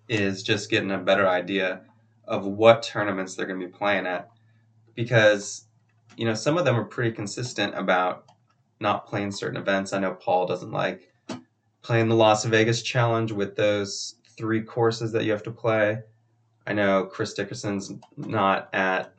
Is 0.09 0.41
just 0.41 0.69
getting 0.69 0.91
a 0.91 0.97
better 0.97 1.27
idea 1.27 1.81
of 2.25 2.45
what 2.45 2.83
tournaments 2.83 3.35
they're 3.35 3.45
going 3.45 3.59
to 3.59 3.67
be 3.67 3.71
playing 3.71 4.07
at, 4.07 4.29
because 4.95 5.65
you 6.15 6.25
know 6.25 6.33
some 6.33 6.57
of 6.57 6.65
them 6.65 6.75
are 6.75 6.85
pretty 6.85 7.11
consistent 7.11 7.75
about 7.75 8.25
not 8.79 9.05
playing 9.07 9.31
certain 9.31 9.57
events. 9.57 9.91
I 9.91 9.99
know 9.99 10.13
Paul 10.13 10.45
doesn't 10.47 10.71
like 10.71 11.11
playing 11.81 12.09
the 12.09 12.15
Las 12.15 12.45
Vegas 12.45 12.81
challenge 12.81 13.31
with 13.31 13.55
those 13.55 14.15
three 14.37 14.61
courses 14.61 15.11
that 15.11 15.25
you 15.25 15.31
have 15.31 15.43
to 15.43 15.51
play. 15.51 15.99
I 16.65 16.73
know 16.73 17.05
Chris 17.05 17.33
Dickerson's 17.33 17.93
not 18.17 18.69
at 18.73 19.13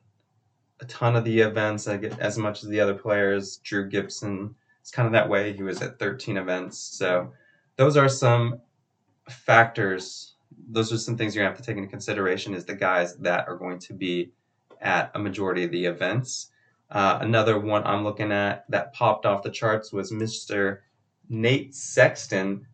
a 0.80 0.84
ton 0.84 1.16
of 1.16 1.24
the 1.24 1.40
events 1.40 1.88
as 1.88 2.38
much 2.38 2.62
as 2.62 2.68
the 2.68 2.80
other 2.80 2.94
players. 2.94 3.56
Drew 3.64 3.88
Gibson 3.88 4.54
is 4.84 4.90
kind 4.90 5.06
of 5.06 5.12
that 5.12 5.28
way. 5.28 5.52
He 5.52 5.62
was 5.62 5.82
at 5.82 5.98
13 5.98 6.36
events. 6.36 6.78
So 6.78 7.32
those 7.76 7.96
are 7.96 8.08
some 8.08 8.60
factors. 9.28 10.34
Those 10.68 10.92
are 10.92 10.98
some 10.98 11.16
things 11.16 11.34
you're 11.34 11.44
to 11.44 11.50
have 11.50 11.58
to 11.58 11.64
take 11.64 11.76
into 11.76 11.88
consideration 11.88 12.54
is 12.54 12.64
the 12.64 12.74
guys 12.74 13.16
that 13.18 13.48
are 13.48 13.56
going 13.56 13.78
to 13.80 13.94
be 13.94 14.32
at 14.80 15.10
a 15.14 15.18
majority 15.18 15.64
of 15.64 15.70
the 15.70 15.86
events. 15.86 16.50
Uh, 16.90 17.18
another 17.20 17.58
one 17.58 17.84
I'm 17.84 18.04
looking 18.04 18.32
at 18.32 18.64
that 18.70 18.94
popped 18.94 19.26
off 19.26 19.42
the 19.42 19.50
charts 19.50 19.92
was 19.92 20.12
Mr. 20.12 20.80
Nate 21.28 21.74
Sexton. 21.74 22.66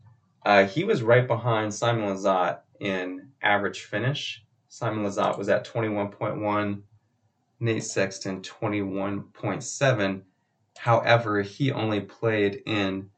Uh, 0.44 0.66
he 0.66 0.84
was 0.84 1.02
right 1.02 1.26
behind 1.26 1.74
Simon 1.74 2.08
Lizotte 2.08 2.60
in 2.80 3.28
average 3.42 3.82
finish. 3.82 4.44
Simon 4.68 5.04
Lizotte 5.04 5.38
was 5.38 5.48
at 5.48 5.64
21.1, 5.66 6.82
Nate 7.60 7.84
Sexton 7.84 8.40
21.7. 8.42 10.22
However, 10.78 11.42
he 11.42 11.72
only 11.72 12.00
played 12.00 12.62
in 12.66 13.10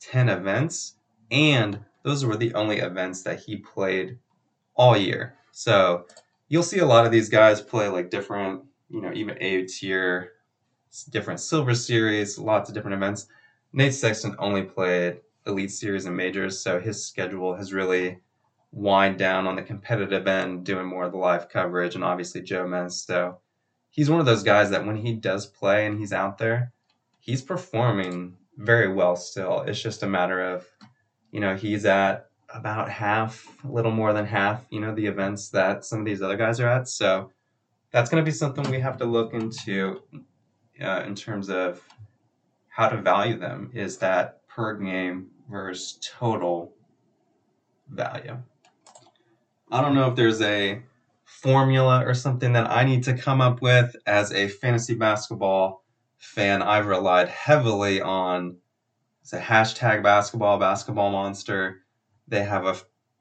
10 0.00 0.28
events, 0.28 0.96
and 1.30 1.80
those 2.04 2.24
were 2.24 2.36
the 2.36 2.54
only 2.54 2.78
events 2.78 3.22
that 3.22 3.40
he 3.40 3.56
played 3.56 4.18
all 4.76 4.96
year. 4.96 5.34
So 5.50 6.06
you'll 6.48 6.62
see 6.62 6.78
a 6.78 6.86
lot 6.86 7.06
of 7.06 7.12
these 7.12 7.28
guys 7.28 7.60
play 7.60 7.88
like 7.88 8.10
different, 8.10 8.62
you 8.88 9.00
know, 9.00 9.12
even 9.12 9.36
A 9.40 9.66
tier 9.66 10.32
different 11.10 11.40
Silver 11.40 11.74
Series, 11.74 12.38
lots 12.38 12.68
of 12.68 12.74
different 12.74 12.94
events. 12.94 13.26
Nate 13.72 13.94
Sexton 13.94 14.36
only 14.38 14.62
played 14.62 15.20
Elite 15.46 15.72
Series 15.72 16.04
and 16.04 16.16
Majors, 16.16 16.60
so 16.60 16.78
his 16.78 17.04
schedule 17.04 17.56
has 17.56 17.72
really 17.72 18.20
wind 18.70 19.18
down 19.18 19.46
on 19.46 19.56
the 19.56 19.62
competitive 19.62 20.26
end, 20.28 20.64
doing 20.64 20.86
more 20.86 21.04
of 21.04 21.12
the 21.12 21.18
live 21.18 21.48
coverage, 21.48 21.94
and 21.94 22.04
obviously 22.04 22.42
Jomez. 22.42 22.92
So 22.92 23.38
he's 23.90 24.10
one 24.10 24.20
of 24.20 24.26
those 24.26 24.42
guys 24.42 24.70
that 24.70 24.86
when 24.86 24.96
he 24.96 25.14
does 25.14 25.46
play 25.46 25.86
and 25.86 25.98
he's 25.98 26.12
out 26.12 26.38
there, 26.38 26.72
he's 27.18 27.42
performing 27.42 28.36
very 28.56 28.92
well 28.92 29.16
still. 29.16 29.62
It's 29.62 29.82
just 29.82 30.02
a 30.02 30.08
matter 30.08 30.40
of, 30.40 30.66
you 31.34 31.40
know, 31.40 31.56
he's 31.56 31.84
at 31.84 32.28
about 32.48 32.88
half, 32.88 33.48
a 33.64 33.68
little 33.68 33.90
more 33.90 34.12
than 34.12 34.24
half, 34.24 34.64
you 34.70 34.80
know, 34.80 34.94
the 34.94 35.04
events 35.04 35.48
that 35.48 35.84
some 35.84 35.98
of 35.98 36.04
these 36.04 36.22
other 36.22 36.36
guys 36.36 36.60
are 36.60 36.68
at. 36.68 36.88
So 36.88 37.32
that's 37.90 38.08
going 38.08 38.24
to 38.24 38.24
be 38.24 38.34
something 38.34 38.70
we 38.70 38.78
have 38.78 38.96
to 38.98 39.04
look 39.04 39.34
into 39.34 40.00
uh, 40.80 41.02
in 41.04 41.16
terms 41.16 41.50
of 41.50 41.82
how 42.68 42.88
to 42.88 43.02
value 43.02 43.36
them 43.36 43.72
is 43.74 43.98
that 43.98 44.46
per 44.46 44.74
game 44.74 45.26
versus 45.50 45.98
total 46.00 46.72
value. 47.90 48.38
I 49.72 49.80
don't 49.80 49.96
know 49.96 50.08
if 50.08 50.14
there's 50.14 50.40
a 50.40 50.82
formula 51.24 52.06
or 52.06 52.14
something 52.14 52.52
that 52.52 52.70
I 52.70 52.84
need 52.84 53.02
to 53.04 53.18
come 53.18 53.40
up 53.40 53.60
with 53.60 53.96
as 54.06 54.30
a 54.32 54.46
fantasy 54.46 54.94
basketball 54.94 55.82
fan. 56.16 56.62
I've 56.62 56.86
relied 56.86 57.28
heavily 57.28 58.00
on 58.00 58.58
the 59.30 59.38
hashtag 59.38 60.02
basketball, 60.02 60.58
basketball 60.58 61.10
monster. 61.10 61.82
They 62.28 62.44
have 62.44 62.66
a 62.66 62.76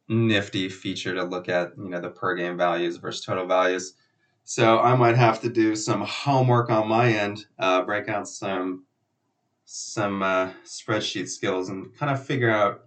nifty 0.09 0.69
feature 0.69 1.13
to 1.15 1.23
look 1.23 1.49
at, 1.49 1.73
you 1.77 1.89
know, 1.89 2.01
the 2.01 2.09
per 2.09 2.35
game 2.35 2.57
values 2.57 2.97
versus 2.97 3.25
total 3.25 3.45
values. 3.45 3.95
So 4.43 4.79
I 4.79 4.95
might 4.95 5.15
have 5.15 5.41
to 5.41 5.49
do 5.49 5.75
some 5.75 6.01
homework 6.01 6.69
on 6.69 6.87
my 6.87 7.11
end, 7.11 7.45
uh, 7.57 7.83
break 7.83 8.09
out 8.09 8.27
some 8.27 8.85
some 9.65 10.21
uh, 10.21 10.49
spreadsheet 10.65 11.29
skills, 11.29 11.69
and 11.69 11.95
kind 11.95 12.11
of 12.11 12.25
figure 12.25 12.51
out 12.51 12.83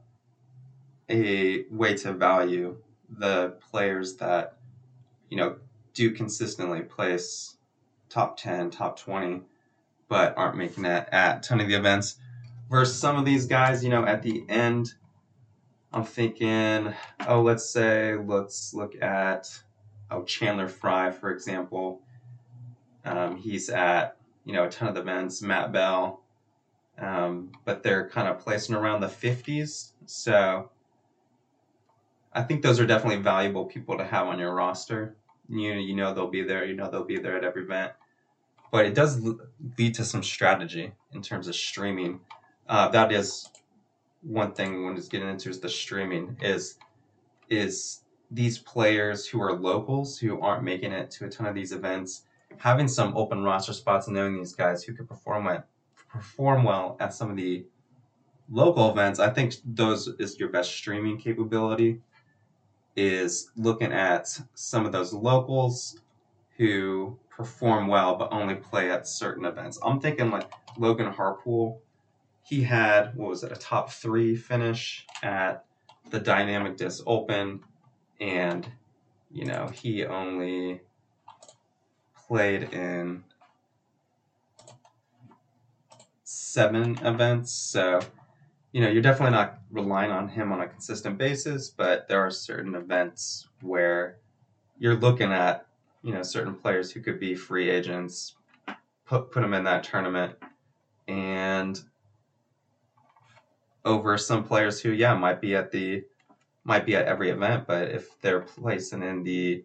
a 1.09 1.65
way 1.71 1.97
to 1.97 2.13
value 2.13 2.77
the 3.19 3.55
players 3.71 4.17
that 4.17 4.59
you 5.31 5.37
know 5.37 5.57
do 5.95 6.11
consistently 6.11 6.83
place 6.83 7.57
top 8.09 8.37
10 8.37 8.71
top 8.71 8.99
20 8.99 9.43
but 10.09 10.37
aren't 10.37 10.57
making 10.57 10.85
it 10.85 11.09
at 11.13 11.39
a 11.39 11.41
ton 11.41 11.61
of 11.61 11.69
the 11.69 11.75
events 11.75 12.17
versus 12.71 12.99
some 12.99 13.17
of 13.17 13.25
these 13.25 13.47
guys 13.47 13.83
you 13.83 13.91
know 13.91 14.05
at 14.05 14.23
the 14.23 14.45
end 14.49 14.95
i'm 15.93 16.05
thinking 16.05 16.93
oh 17.29 17.43
let's 17.43 17.69
say 17.69 18.17
let's 18.17 18.75
look 18.75 19.01
at 19.03 19.49
oh, 20.11 20.23
Chandler 20.25 20.69
Fry, 20.69 21.11
for 21.11 21.31
example. 21.31 22.01
Um, 23.05 23.37
he's 23.37 23.69
at 23.69 24.17
you 24.45 24.53
know 24.53 24.65
a 24.65 24.71
ton 24.71 24.89
of 24.89 24.97
events. 24.97 25.43
Matt 25.43 25.73
Bell, 25.73 26.23
um, 26.99 27.53
but 27.65 27.83
they're 27.83 28.09
kind 28.09 28.29
of 28.29 28.39
placing 28.39 28.75
around 28.75 29.01
the 29.01 29.09
50s. 29.09 29.93
So 30.07 30.71
I 32.33 32.43
think 32.43 32.63
those 32.63 32.81
are 32.81 32.87
definitely 32.87 33.23
valuable 33.23 33.65
people 33.65 33.99
to 33.99 34.05
have 34.05 34.27
on 34.27 34.39
your 34.39 34.55
roster. 34.55 35.17
You 35.49 35.75
you 35.75 35.95
know 35.95 36.15
they'll 36.15 36.31
be 36.31 36.43
there. 36.43 36.65
You 36.65 36.75
know 36.75 36.91
they'll 36.91 37.05
be 37.05 37.19
there 37.19 37.37
at 37.37 37.45
every 37.45 37.63
event. 37.63 37.93
But 38.73 38.85
it 38.85 38.95
does 38.95 39.23
lead 39.79 39.95
to 39.95 40.05
some 40.05 40.23
strategy 40.25 40.93
in 41.13 41.23
terms 41.23 41.47
of 41.47 41.55
streaming. 41.55 42.21
Uh, 42.69 42.89
that 42.89 43.13
is 43.13 43.49
one 44.23 44.53
thing 44.53 44.85
when 44.85 44.97
it's 44.97 45.09
getting 45.09 45.29
into 45.29 45.49
is 45.49 45.61
the 45.61 45.69
streaming 45.69 46.37
is 46.43 46.79
is 47.49 48.03
these 48.31 48.59
players 48.59 49.27
who 49.27 49.41
are 49.41 49.53
locals 49.53 50.19
who 50.19 50.41
aren't 50.41 50.65
making 50.65 50.91
it 50.91 51.11
to 51.13 51.25
a 51.27 51.29
ton 51.29 51.47
of 51.47 51.55
these 51.55 51.71
events, 51.71 52.25
having 52.57 52.89
some 52.89 53.17
open 53.17 53.45
roster 53.45 53.73
spots 53.73 54.09
and 54.09 54.17
knowing 54.17 54.37
these 54.37 54.53
guys 54.53 54.83
who 54.83 54.93
could 54.95 55.09
perform 55.09 55.45
well, 55.45 55.65
perform 56.09 56.65
well 56.65 56.97
at 56.99 57.15
some 57.15 57.31
of 57.31 57.37
the 57.37 57.65
local 58.51 58.91
events, 58.91 59.21
I 59.21 59.31
think 59.31 59.55
those 59.65 60.09
is 60.19 60.39
your 60.39 60.49
best 60.49 60.73
streaming 60.73 61.19
capability. 61.19 62.01
Is 62.97 63.51
looking 63.57 63.93
at 63.93 64.27
some 64.55 64.87
of 64.87 64.93
those 64.93 65.13
locals 65.13 66.01
who 66.57 67.19
perform 67.29 67.89
well 67.89 68.17
but 68.17 68.33
only 68.33 68.55
play 68.55 68.91
at 68.91 69.07
certain 69.07 69.45
events. 69.45 69.79
I'm 69.85 70.01
thinking 70.01 70.31
like 70.31 70.51
Logan 70.79 71.13
Harpool. 71.13 71.81
He 72.47 72.63
had 72.63 73.17
what 73.17 73.31
was 73.31 73.43
it 73.43 73.53
a 73.53 73.57
top 73.57 73.91
three 73.91 74.37
finish 74.37 75.07
at 75.23 75.65
the 76.11 76.21
Dynamic 76.21 76.77
Disc 76.77 77.03
Open 77.07 77.61
and 78.21 78.67
you 79.31 79.45
know 79.45 79.67
he 79.69 80.05
only 80.05 80.81
played 82.29 82.73
in 82.73 83.25
seven 86.57 86.99
events. 87.05 87.53
So, 87.53 88.01
you 88.73 88.81
know, 88.81 88.89
you're 88.89 89.03
definitely 89.03 89.37
not 89.37 89.59
relying 89.71 90.11
on 90.11 90.29
him 90.29 90.53
on 90.53 90.61
a 90.61 90.67
consistent 90.67 91.19
basis, 91.19 91.69
but 91.69 92.09
there 92.09 92.21
are 92.21 92.31
certain 92.31 92.75
events 92.75 93.49
where 93.61 94.19
you're 94.79 94.97
looking 94.97 95.33
at, 95.33 95.67
you 96.03 96.13
know, 96.13 96.23
certain 96.23 96.55
players 96.55 96.91
who 96.91 97.01
could 97.01 97.21
be 97.21 97.35
free 97.35 97.71
agents, 97.71 98.37
put 99.07 99.31
put 99.31 99.41
them 99.43 99.55
in 99.55 99.65
that 99.65 99.85
tournament, 99.85 100.35
and 101.09 101.81
over 103.87 104.19
some 104.19 104.45
players 104.45 104.81
who, 104.81 104.91
yeah, 104.91 105.15
might 105.15 105.41
be 105.41 105.55
at 105.55 105.71
the 105.71 106.05
might 106.65 106.85
be 106.85 106.97
at 106.97 107.07
every 107.07 107.31
event, 107.31 107.65
but 107.67 107.93
if 107.93 108.21
they're 108.21 108.41
placing 108.41 109.01
in 109.01 109.23
the 109.23 109.65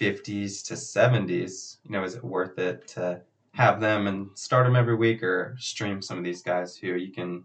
50s 0.00 0.64
to 0.64 0.72
70s, 0.72 1.76
you 1.84 1.90
know, 1.90 2.02
is 2.02 2.14
it 2.14 2.24
worth 2.24 2.58
it 2.58 2.88
to 2.88 3.20
have 3.52 3.78
them 3.78 4.06
and 4.06 4.30
start 4.34 4.64
them 4.66 4.74
every 4.74 4.94
week 4.94 5.22
or 5.22 5.54
stream 5.58 6.00
some 6.00 6.16
of 6.16 6.24
these 6.24 6.42
guys 6.42 6.76
who 6.76 6.94
you 6.94 7.12
can 7.12 7.44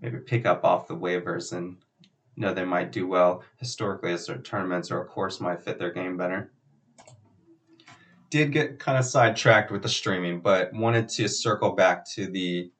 maybe 0.00 0.18
pick 0.18 0.46
up 0.46 0.64
off 0.64 0.86
the 0.86 0.96
waivers 0.96 1.52
and 1.52 1.76
you 2.36 2.42
know 2.42 2.54
they 2.54 2.64
might 2.64 2.92
do 2.92 3.06
well 3.06 3.42
historically 3.56 4.12
as 4.12 4.26
their 4.26 4.38
tournaments 4.38 4.90
or 4.90 5.00
a 5.00 5.06
course 5.06 5.40
might 5.40 5.60
fit 5.60 5.78
their 5.78 5.92
game 5.92 6.16
better. 6.16 6.52
Did 8.30 8.52
get 8.52 8.78
kind 8.78 8.96
of 8.96 9.04
sidetracked 9.04 9.72
with 9.72 9.82
the 9.82 9.88
streaming, 9.88 10.40
but 10.40 10.72
wanted 10.72 11.08
to 11.08 11.28
circle 11.28 11.72
back 11.72 12.08
to 12.10 12.28
the 12.28 12.70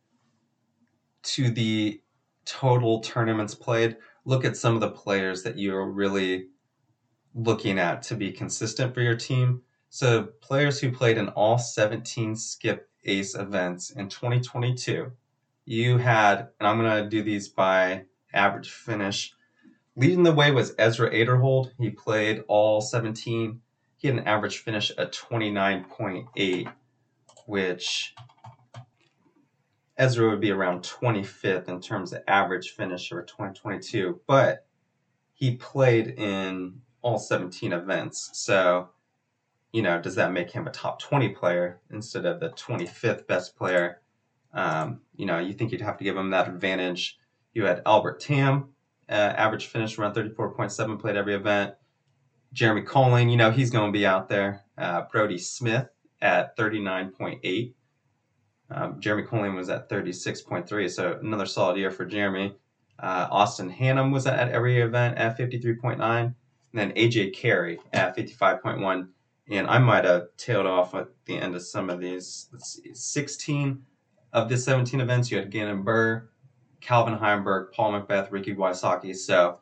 to 1.22 1.50
the 1.50 2.00
total 2.44 3.00
tournaments 3.00 3.54
played. 3.54 3.96
Look 4.24 4.44
at 4.44 4.56
some 4.56 4.74
of 4.74 4.80
the 4.80 4.90
players 4.90 5.42
that 5.42 5.58
you're 5.58 5.86
really 5.86 6.48
looking 7.34 7.78
at 7.78 8.02
to 8.02 8.16
be 8.16 8.32
consistent 8.32 8.94
for 8.94 9.00
your 9.00 9.16
team. 9.16 9.62
So, 9.88 10.28
players 10.40 10.80
who 10.80 10.92
played 10.92 11.18
in 11.18 11.28
all 11.30 11.58
17 11.58 12.36
Skip 12.36 12.88
Ace 13.04 13.34
events 13.34 13.90
in 13.90 14.08
2022, 14.08 15.10
you 15.64 15.98
had, 15.98 16.48
and 16.58 16.68
I'm 16.68 16.78
going 16.78 17.02
to 17.02 17.08
do 17.08 17.22
these 17.22 17.48
by 17.48 18.04
average 18.32 18.70
finish. 18.70 19.34
Leading 19.96 20.22
the 20.22 20.32
way 20.32 20.50
was 20.50 20.74
Ezra 20.78 21.10
Aderhold. 21.12 21.72
He 21.78 21.90
played 21.90 22.44
all 22.48 22.80
17. 22.80 23.60
He 23.96 24.08
had 24.08 24.16
an 24.16 24.26
average 24.26 24.58
finish 24.58 24.90
at 24.96 25.12
29.8, 25.12 26.72
which 27.46 28.14
Ezra 30.00 30.30
would 30.30 30.40
be 30.40 30.50
around 30.50 30.82
25th 30.82 31.68
in 31.68 31.78
terms 31.78 32.14
of 32.14 32.22
average 32.26 32.70
finish 32.70 33.10
for 33.10 33.22
2022. 33.22 34.18
But 34.26 34.64
he 35.34 35.56
played 35.56 36.18
in 36.18 36.80
all 37.02 37.18
17 37.18 37.74
events. 37.74 38.30
So, 38.32 38.88
you 39.72 39.82
know, 39.82 40.00
does 40.00 40.14
that 40.14 40.32
make 40.32 40.50
him 40.50 40.66
a 40.66 40.70
top 40.70 41.00
20 41.02 41.28
player 41.30 41.80
instead 41.90 42.24
of 42.24 42.40
the 42.40 42.48
25th 42.48 43.26
best 43.26 43.56
player? 43.56 44.00
Um, 44.54 45.02
you 45.16 45.26
know, 45.26 45.38
you 45.38 45.52
think 45.52 45.70
you'd 45.70 45.82
have 45.82 45.98
to 45.98 46.04
give 46.04 46.16
him 46.16 46.30
that 46.30 46.48
advantage. 46.48 47.18
You 47.52 47.66
had 47.66 47.82
Albert 47.84 48.20
Tamm, 48.20 48.70
uh, 49.06 49.12
average 49.12 49.66
finish 49.66 49.98
around 49.98 50.14
34.7, 50.14 50.98
played 50.98 51.16
every 51.16 51.34
event. 51.34 51.74
Jeremy 52.54 52.82
Koling, 52.82 53.30
you 53.30 53.36
know, 53.36 53.50
he's 53.50 53.70
going 53.70 53.92
to 53.92 53.96
be 53.96 54.06
out 54.06 54.30
there. 54.30 54.62
Uh, 54.78 55.02
Brodie 55.12 55.36
Smith 55.36 55.90
at 56.22 56.56
39.8. 56.56 57.74
Um, 58.70 59.00
Jeremy 59.00 59.24
Koling 59.24 59.56
was 59.56 59.68
at 59.68 59.88
36.3, 59.88 60.90
so 60.90 61.18
another 61.20 61.46
solid 61.46 61.76
year 61.76 61.90
for 61.90 62.04
Jeremy. 62.04 62.54
Uh, 62.98 63.26
Austin 63.30 63.72
Hannum 63.72 64.12
was 64.12 64.26
at 64.26 64.50
every 64.50 64.80
event 64.80 65.18
at 65.18 65.38
53.9 65.38 66.00
and 66.00 66.34
then 66.72 66.92
AJ 66.92 67.34
Carey 67.34 67.78
at 67.92 68.16
55.1. 68.16 69.08
And 69.48 69.66
I 69.66 69.78
might 69.78 70.04
have 70.04 70.28
tailed 70.36 70.66
off 70.66 70.94
at 70.94 71.08
the 71.24 71.36
end 71.36 71.56
of 71.56 71.62
some 71.62 71.90
of 71.90 71.98
these. 71.98 72.48
Let's 72.52 72.74
see, 72.74 72.94
16 72.94 73.82
of 74.32 74.48
the 74.48 74.56
17 74.56 75.00
events, 75.00 75.30
you 75.30 75.38
had 75.38 75.50
Gannon 75.50 75.82
Buhr, 75.82 76.28
Calvin 76.80 77.18
Heimburg, 77.18 77.72
Paul 77.72 77.92
McBeth, 77.92 78.30
Ricky 78.30 78.54
Wysocki. 78.54 79.16
So 79.16 79.58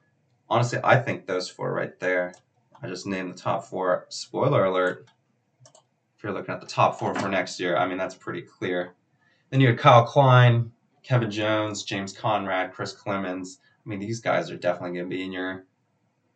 honestly, 0.50 0.80
I 0.84 0.96
think 0.96 1.26
those 1.26 1.48
four 1.48 1.72
right 1.72 1.98
there. 2.00 2.34
I 2.82 2.86
just 2.86 3.06
named 3.06 3.32
the 3.32 3.38
top 3.38 3.64
four. 3.64 4.06
Spoiler 4.10 4.66
alert. 4.66 5.08
If 6.16 6.22
you're 6.22 6.32
looking 6.32 6.54
at 6.54 6.60
the 6.60 6.66
top 6.66 6.98
four 6.98 7.14
for 7.14 7.28
next 7.28 7.58
year, 7.58 7.76
I 7.76 7.86
mean, 7.86 7.96
that's 7.98 8.14
pretty 8.14 8.42
clear. 8.42 8.94
Then 9.50 9.60
you 9.60 9.68
had 9.68 9.78
Kyle 9.78 10.04
Klein, 10.04 10.72
Kevin 11.02 11.30
Jones, 11.30 11.82
James 11.82 12.12
Conrad, 12.12 12.72
Chris 12.72 12.94
Clemons. 12.94 13.58
I 13.84 13.88
mean, 13.88 13.98
these 13.98 14.20
guys 14.20 14.50
are 14.50 14.56
definitely 14.56 14.98
going 14.98 15.10
to 15.10 15.16
be 15.16 15.24
in 15.24 15.32
your 15.32 15.64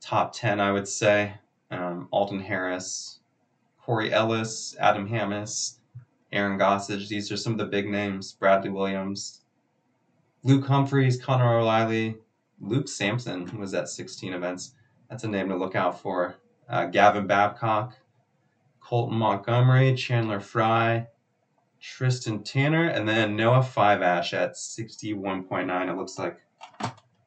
top 0.01 0.35
10, 0.35 0.61
I 0.61 0.73
would 0.73 0.89
say. 0.89 1.35
Um, 1.71 2.09
Alden 2.11 2.41
Harris, 2.41 3.21
Corey 3.79 4.13
Ellis, 4.13 4.77
Adam 4.79 5.07
Hammes, 5.07 5.79
Aaron 6.33 6.59
Gossage. 6.59 7.09
These 7.09 7.31
are 7.31 7.37
some 7.37 7.53
of 7.53 7.59
the 7.59 7.67
big 7.67 7.89
names. 7.89 8.33
Bradley 8.33 8.71
Williams, 8.71 9.43
Luke 10.43 10.67
Humphries, 10.67 11.21
Connor 11.21 11.59
O'Reilly, 11.59 12.17
Luke 12.61 12.89
Samson 12.89 13.59
was 13.59 13.75
at 13.75 13.89
16 13.89 14.33
events. 14.33 14.75
That's 15.11 15.25
a 15.25 15.29
name 15.29 15.49
to 15.49 15.57
look 15.57 15.75
out 15.75 16.01
for. 16.01 16.37
Uh, 16.69 16.87
Gavin 16.87 17.27
Babcock, 17.27 17.97
Colten 18.83 19.13
Montgomery, 19.13 19.95
Chandler 19.95 20.41
Fry, 20.41 21.07
Tristan 21.83 22.43
Tanner, 22.45 22.89
and 22.89 23.09
then 23.09 23.37
Noah 23.37 23.59
Fiveash 23.59 24.33
at 24.33 24.55
61.9. 24.55 25.89
It 25.89 25.97
looks 25.97 26.19
like 26.19 26.39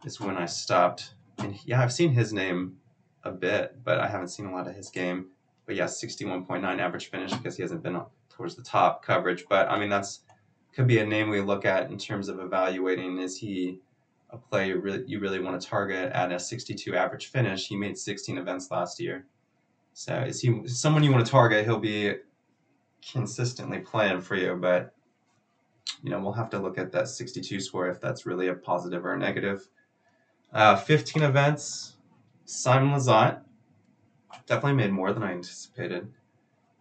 is 0.05 0.19
when 0.19 0.37
I 0.37 0.45
stopped 0.45 1.15
and 1.39 1.57
yeah, 1.65 1.81
I've 1.81 1.93
seen 1.93 2.11
his 2.11 2.31
name 2.33 2.77
a 3.23 3.31
bit, 3.31 3.77
but 3.83 3.99
I 3.99 4.07
haven't 4.07 4.29
seen 4.29 4.45
a 4.45 4.53
lot 4.53 4.67
of 4.67 4.75
his 4.75 4.89
game. 4.89 5.27
But 5.65 5.75
yeah, 5.75 5.85
61.9 5.85 6.79
average 6.79 7.09
finish 7.09 7.33
because 7.33 7.55
he 7.55 7.63
hasn't 7.63 7.83
been 7.83 7.99
towards 8.29 8.55
the 8.55 8.61
top 8.61 9.03
coverage. 9.03 9.45
But 9.49 9.69
I 9.69 9.79
mean, 9.79 9.89
that's 9.89 10.21
could 10.73 10.87
be 10.87 10.99
a 10.99 11.05
name 11.05 11.29
we 11.29 11.41
look 11.41 11.65
at 11.65 11.89
in 11.89 11.97
terms 11.97 12.27
of 12.27 12.39
evaluating 12.39 13.19
is 13.19 13.37
he 13.37 13.79
a 14.29 14.37
player 14.37 14.77
really, 14.77 15.05
you 15.07 15.19
really 15.19 15.39
want 15.39 15.59
to 15.59 15.67
target 15.67 16.11
at 16.11 16.31
a 16.31 16.39
62 16.39 16.95
average 16.95 17.27
finish? 17.27 17.67
He 17.67 17.75
made 17.75 17.97
16 17.97 18.37
events 18.37 18.69
last 18.69 18.99
year. 18.99 19.25
So 19.93 20.13
is 20.15 20.41
he 20.41 20.67
someone 20.67 21.03
you 21.03 21.11
want 21.11 21.25
to 21.25 21.31
target? 21.31 21.65
He'll 21.65 21.79
be 21.79 22.15
consistently 23.11 23.79
playing 23.79 24.21
for 24.21 24.35
you, 24.35 24.55
but 24.55 24.93
you 26.03 26.09
know 26.09 26.19
we'll 26.19 26.33
have 26.33 26.49
to 26.49 26.59
look 26.59 26.77
at 26.77 26.91
that 26.91 27.07
62 27.07 27.59
score 27.59 27.87
if 27.89 28.01
that's 28.01 28.25
really 28.25 28.47
a 28.47 28.53
positive 28.53 29.05
or 29.05 29.13
a 29.13 29.17
negative. 29.17 29.67
Uh, 30.53 30.75
15 30.75 31.23
events. 31.23 31.97
Simon 32.45 32.93
Lizotte 32.97 33.41
definitely 34.45 34.77
made 34.77 34.91
more 34.91 35.11
than 35.11 35.23
I 35.23 35.31
anticipated. 35.31 36.07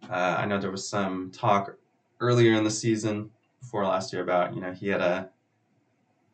Uh, 0.09 0.35
I 0.37 0.45
know 0.45 0.59
there 0.59 0.71
was 0.71 0.87
some 0.87 1.31
talk 1.31 1.75
earlier 2.19 2.53
in 2.53 2.63
the 2.63 2.71
season 2.71 3.31
before 3.59 3.85
last 3.85 4.13
year 4.13 4.21
about 4.21 4.53
you 4.53 4.61
know 4.61 4.71
he 4.71 4.87
had 4.87 5.01
a 5.01 5.29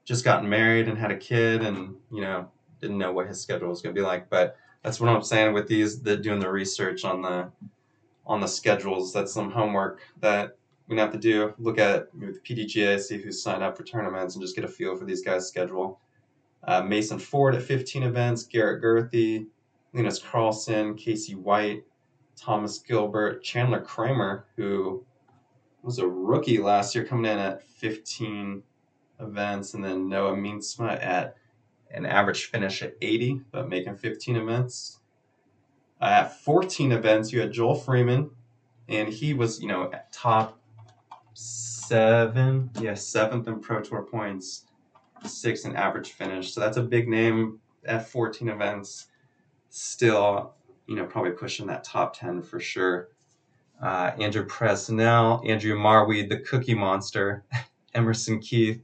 just 0.04 0.26
gotten 0.26 0.50
married 0.50 0.88
and 0.88 0.98
had 0.98 1.12
a 1.12 1.18
kid 1.18 1.62
and 1.62 1.96
you 2.12 2.22
know 2.22 2.50
didn't 2.82 2.98
know 2.98 3.12
what 3.12 3.28
his 3.28 3.40
schedule 3.40 3.70
was 3.70 3.82
going 3.82 3.96
to 3.96 4.00
be 4.00 4.06
like. 4.06 4.30
But 4.30 4.58
that's 4.84 5.00
what 5.00 5.10
I'm 5.10 5.22
saying 5.22 5.54
with 5.54 5.68
these 5.68 6.02
that 6.02 6.22
doing 6.22 6.40
the 6.40 6.52
research 6.52 7.06
on 7.06 7.22
the 7.22 7.52
on 8.32 8.40
the 8.40 8.48
schedules. 8.48 9.12
That's 9.12 9.34
some 9.34 9.52
homework 9.52 10.00
that 10.22 10.58
we 10.88 10.98
have 10.98 11.12
to 11.12 11.18
do. 11.18 11.54
Look 11.60 11.78
at 11.78 12.08
with 12.16 12.42
PDGA, 12.46 12.98
see 12.98 13.22
who's 13.22 13.44
signed 13.44 13.62
up 13.62 13.76
for 13.76 13.84
tournaments, 13.84 14.36
and 14.36 14.42
just 14.42 14.56
get 14.56 14.64
a 14.64 14.70
feel 14.70 14.96
for 14.96 15.04
these 15.04 15.22
guys' 15.22 15.50
schedule. 15.50 16.00
Uh, 16.64 16.82
Mason 16.82 17.20
Ford 17.20 17.56
at 17.56 17.62
15 17.62 18.04
events, 18.04 18.44
Garrett 18.44 18.82
Gurthie, 18.82 19.48
Linus 19.94 20.18
Carlsson, 20.18 20.98
Casey 20.98 21.36
White, 21.36 21.84
Thomas 22.38 22.80
Gilbert, 22.80 23.44
Chandler 23.44 23.82
Kramer, 23.82 24.46
who 24.56 25.04
was 25.84 26.00
a 26.00 26.08
rookie 26.08 26.60
last 26.60 26.96
year, 26.96 27.04
coming 27.04 27.30
in 27.30 27.38
at 27.38 27.62
15 27.62 28.64
events, 29.20 29.74
and 29.74 29.84
then 29.84 30.08
Noah 30.08 30.38
Meintsma 30.38 31.04
at 31.04 31.36
an 31.90 32.06
average 32.06 32.46
finish 32.46 32.82
at 32.82 32.96
80, 33.02 33.42
but 33.52 33.68
making 33.68 33.98
15 33.98 34.38
events. 34.38 35.01
Uh, 36.02 36.06
at 36.06 36.42
14 36.42 36.92
events, 36.92 37.32
you 37.32 37.40
had 37.42 37.52
Joel 37.52 37.76
Freeman, 37.76 38.32
and 38.90 39.08
he 39.08 39.34
was, 39.34 39.62
you 39.62 39.68
know, 39.68 39.92
top 40.12 40.60
seven, 41.34 42.72
yeah, 42.80 42.96
seventh 42.96 43.48
in 43.48 43.60
Pro 43.60 43.82
Tour 43.82 44.02
points 44.04 44.66
sixth 45.28 45.66
in 45.66 45.76
average 45.76 46.12
finish. 46.12 46.54
So 46.54 46.62
that's 46.62 46.78
a 46.78 46.82
big 46.82 47.08
name 47.08 47.60
at 47.86 48.08
14 48.08 48.50
events. 48.50 49.08
Still, 49.70 50.54
you 50.88 50.96
know, 50.96 51.06
probably 51.06 51.32
pushing 51.32 51.68
that 51.68 51.84
top 51.84 52.18
10 52.18 52.42
for 52.42 52.60
sure. 52.60 53.10
Uh, 53.82 54.12
Andrew 54.20 54.46
Presnell, 54.46 55.48
Andrew 55.48 55.76
Marwede, 55.76 56.30
the 56.30 56.40
Cookie 56.40 56.76
Monster, 56.76 57.44
Emerson 57.94 58.40
Keith, 58.40 58.84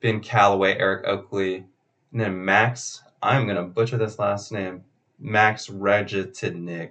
Ben 0.00 0.20
Callaway, 0.20 0.76
Eric 0.78 1.06
Oakley, 1.06 1.66
and 2.12 2.20
then 2.20 2.44
Max. 2.44 3.02
I'm 3.22 3.46
going 3.46 3.56
to 3.56 3.62
butcher 3.62 3.96
this 3.96 4.18
last 4.18 4.52
name. 4.52 4.84
Max 5.24 5.68
Regitidnik. 5.68 6.90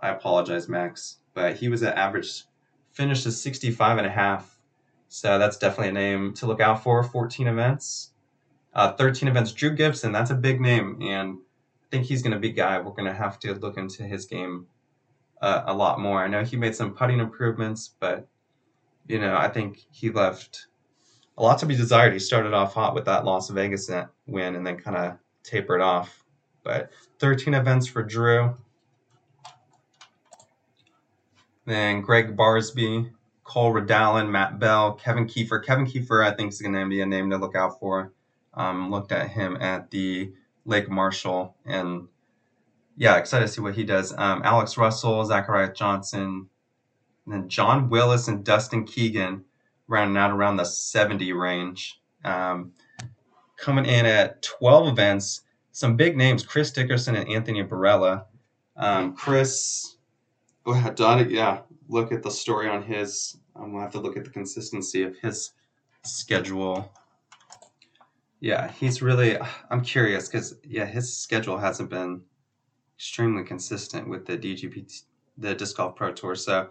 I 0.00 0.08
apologize, 0.08 0.68
Max. 0.68 1.18
But 1.34 1.56
he 1.56 1.68
was 1.68 1.82
at 1.82 1.96
average, 1.96 2.44
finished 2.92 3.26
at 3.26 3.32
65 3.34 3.98
and 3.98 4.06
a 4.06 4.10
half 4.10 4.58
so 5.08 5.38
that's 5.38 5.56
definitely 5.56 5.88
a 5.88 5.92
name 5.92 6.34
to 6.34 6.46
look 6.46 6.60
out 6.60 6.82
for. 6.82 7.02
14 7.02 7.46
events, 7.46 8.12
uh, 8.74 8.92
13 8.92 9.28
events. 9.28 9.52
Drew 9.52 9.74
Gibson, 9.74 10.12
that's 10.12 10.30
a 10.30 10.34
big 10.34 10.60
name, 10.60 10.98
and 11.02 11.38
I 11.38 11.86
think 11.90 12.04
he's 12.04 12.22
going 12.22 12.34
to 12.34 12.38
be 12.38 12.50
a 12.50 12.52
guy 12.52 12.78
we're 12.78 12.90
going 12.92 13.06
to 13.06 13.14
have 13.14 13.38
to 13.40 13.54
look 13.54 13.78
into 13.78 14.02
his 14.02 14.26
game 14.26 14.66
uh, 15.40 15.62
a 15.66 15.74
lot 15.74 15.98
more. 15.98 16.22
I 16.22 16.28
know 16.28 16.44
he 16.44 16.56
made 16.56 16.76
some 16.76 16.94
putting 16.94 17.20
improvements, 17.20 17.90
but 17.98 18.28
you 19.06 19.18
know 19.18 19.34
I 19.36 19.48
think 19.48 19.86
he 19.90 20.10
left 20.10 20.66
a 21.38 21.42
lot 21.42 21.58
to 21.60 21.66
be 21.66 21.76
desired. 21.76 22.12
He 22.12 22.18
started 22.18 22.52
off 22.52 22.74
hot 22.74 22.94
with 22.94 23.06
that 23.06 23.24
Las 23.24 23.48
Vegas 23.48 23.90
win 24.26 24.56
and 24.56 24.66
then 24.66 24.76
kind 24.76 24.96
of 24.96 25.18
tapered 25.42 25.80
off. 25.80 26.24
But 26.68 26.90
13 27.18 27.54
events 27.54 27.86
for 27.86 28.02
Drew. 28.02 28.54
Then 31.64 32.02
Greg 32.02 32.36
Barsby, 32.36 33.10
Cole 33.42 33.72
Redalen, 33.72 34.28
Matt 34.28 34.58
Bell, 34.58 34.92
Kevin 34.92 35.26
Kiefer. 35.26 35.64
Kevin 35.64 35.86
Kiefer, 35.86 36.22
I 36.22 36.36
think, 36.36 36.52
is 36.52 36.60
going 36.60 36.74
to 36.74 36.86
be 36.86 37.00
a 37.00 37.06
name 37.06 37.30
to 37.30 37.38
look 37.38 37.56
out 37.56 37.80
for. 37.80 38.12
Um, 38.52 38.90
looked 38.90 39.12
at 39.12 39.30
him 39.30 39.56
at 39.56 39.90
the 39.90 40.30
Lake 40.66 40.90
Marshall, 40.90 41.56
and 41.64 42.08
yeah, 42.98 43.16
excited 43.16 43.46
to 43.46 43.52
see 43.52 43.62
what 43.62 43.74
he 43.74 43.84
does. 43.84 44.12
Um, 44.18 44.42
Alex 44.44 44.76
Russell, 44.76 45.24
Zachariah 45.24 45.72
Johnson, 45.72 46.50
and 47.24 47.34
then 47.34 47.48
John 47.48 47.88
Willis 47.88 48.28
and 48.28 48.44
Dustin 48.44 48.84
Keegan 48.84 49.42
rounding 49.86 50.18
out 50.18 50.32
around 50.32 50.58
the 50.58 50.64
70 50.64 51.32
range. 51.32 51.98
Um, 52.26 52.72
coming 53.56 53.86
in 53.86 54.04
at 54.04 54.42
12 54.42 54.88
events, 54.88 55.44
some 55.78 55.94
big 55.94 56.16
names 56.16 56.44
Chris 56.44 56.72
Dickerson 56.72 57.14
and 57.14 57.28
Anthony 57.28 57.62
Barela. 57.62 58.24
Um, 58.76 59.14
Chris, 59.14 59.98
oh, 60.66 61.26
yeah, 61.28 61.60
look 61.88 62.10
at 62.10 62.24
the 62.24 62.30
story 62.32 62.68
on 62.68 62.82
his. 62.82 63.36
I'm 63.54 63.70
gonna 63.70 63.82
have 63.82 63.92
to 63.92 64.00
look 64.00 64.16
at 64.16 64.24
the 64.24 64.30
consistency 64.30 65.04
of 65.04 65.16
his 65.18 65.52
schedule. 66.02 66.92
Yeah, 68.40 68.72
he's 68.72 69.02
really. 69.02 69.38
I'm 69.70 69.80
curious 69.82 70.28
because 70.28 70.56
yeah, 70.64 70.84
his 70.84 71.16
schedule 71.16 71.56
hasn't 71.56 71.90
been 71.90 72.22
extremely 72.96 73.44
consistent 73.44 74.08
with 74.08 74.26
the 74.26 74.36
DGP, 74.36 75.02
the 75.36 75.54
Disc 75.54 75.76
Golf 75.76 75.94
Pro 75.94 76.12
Tour. 76.12 76.34
So 76.34 76.70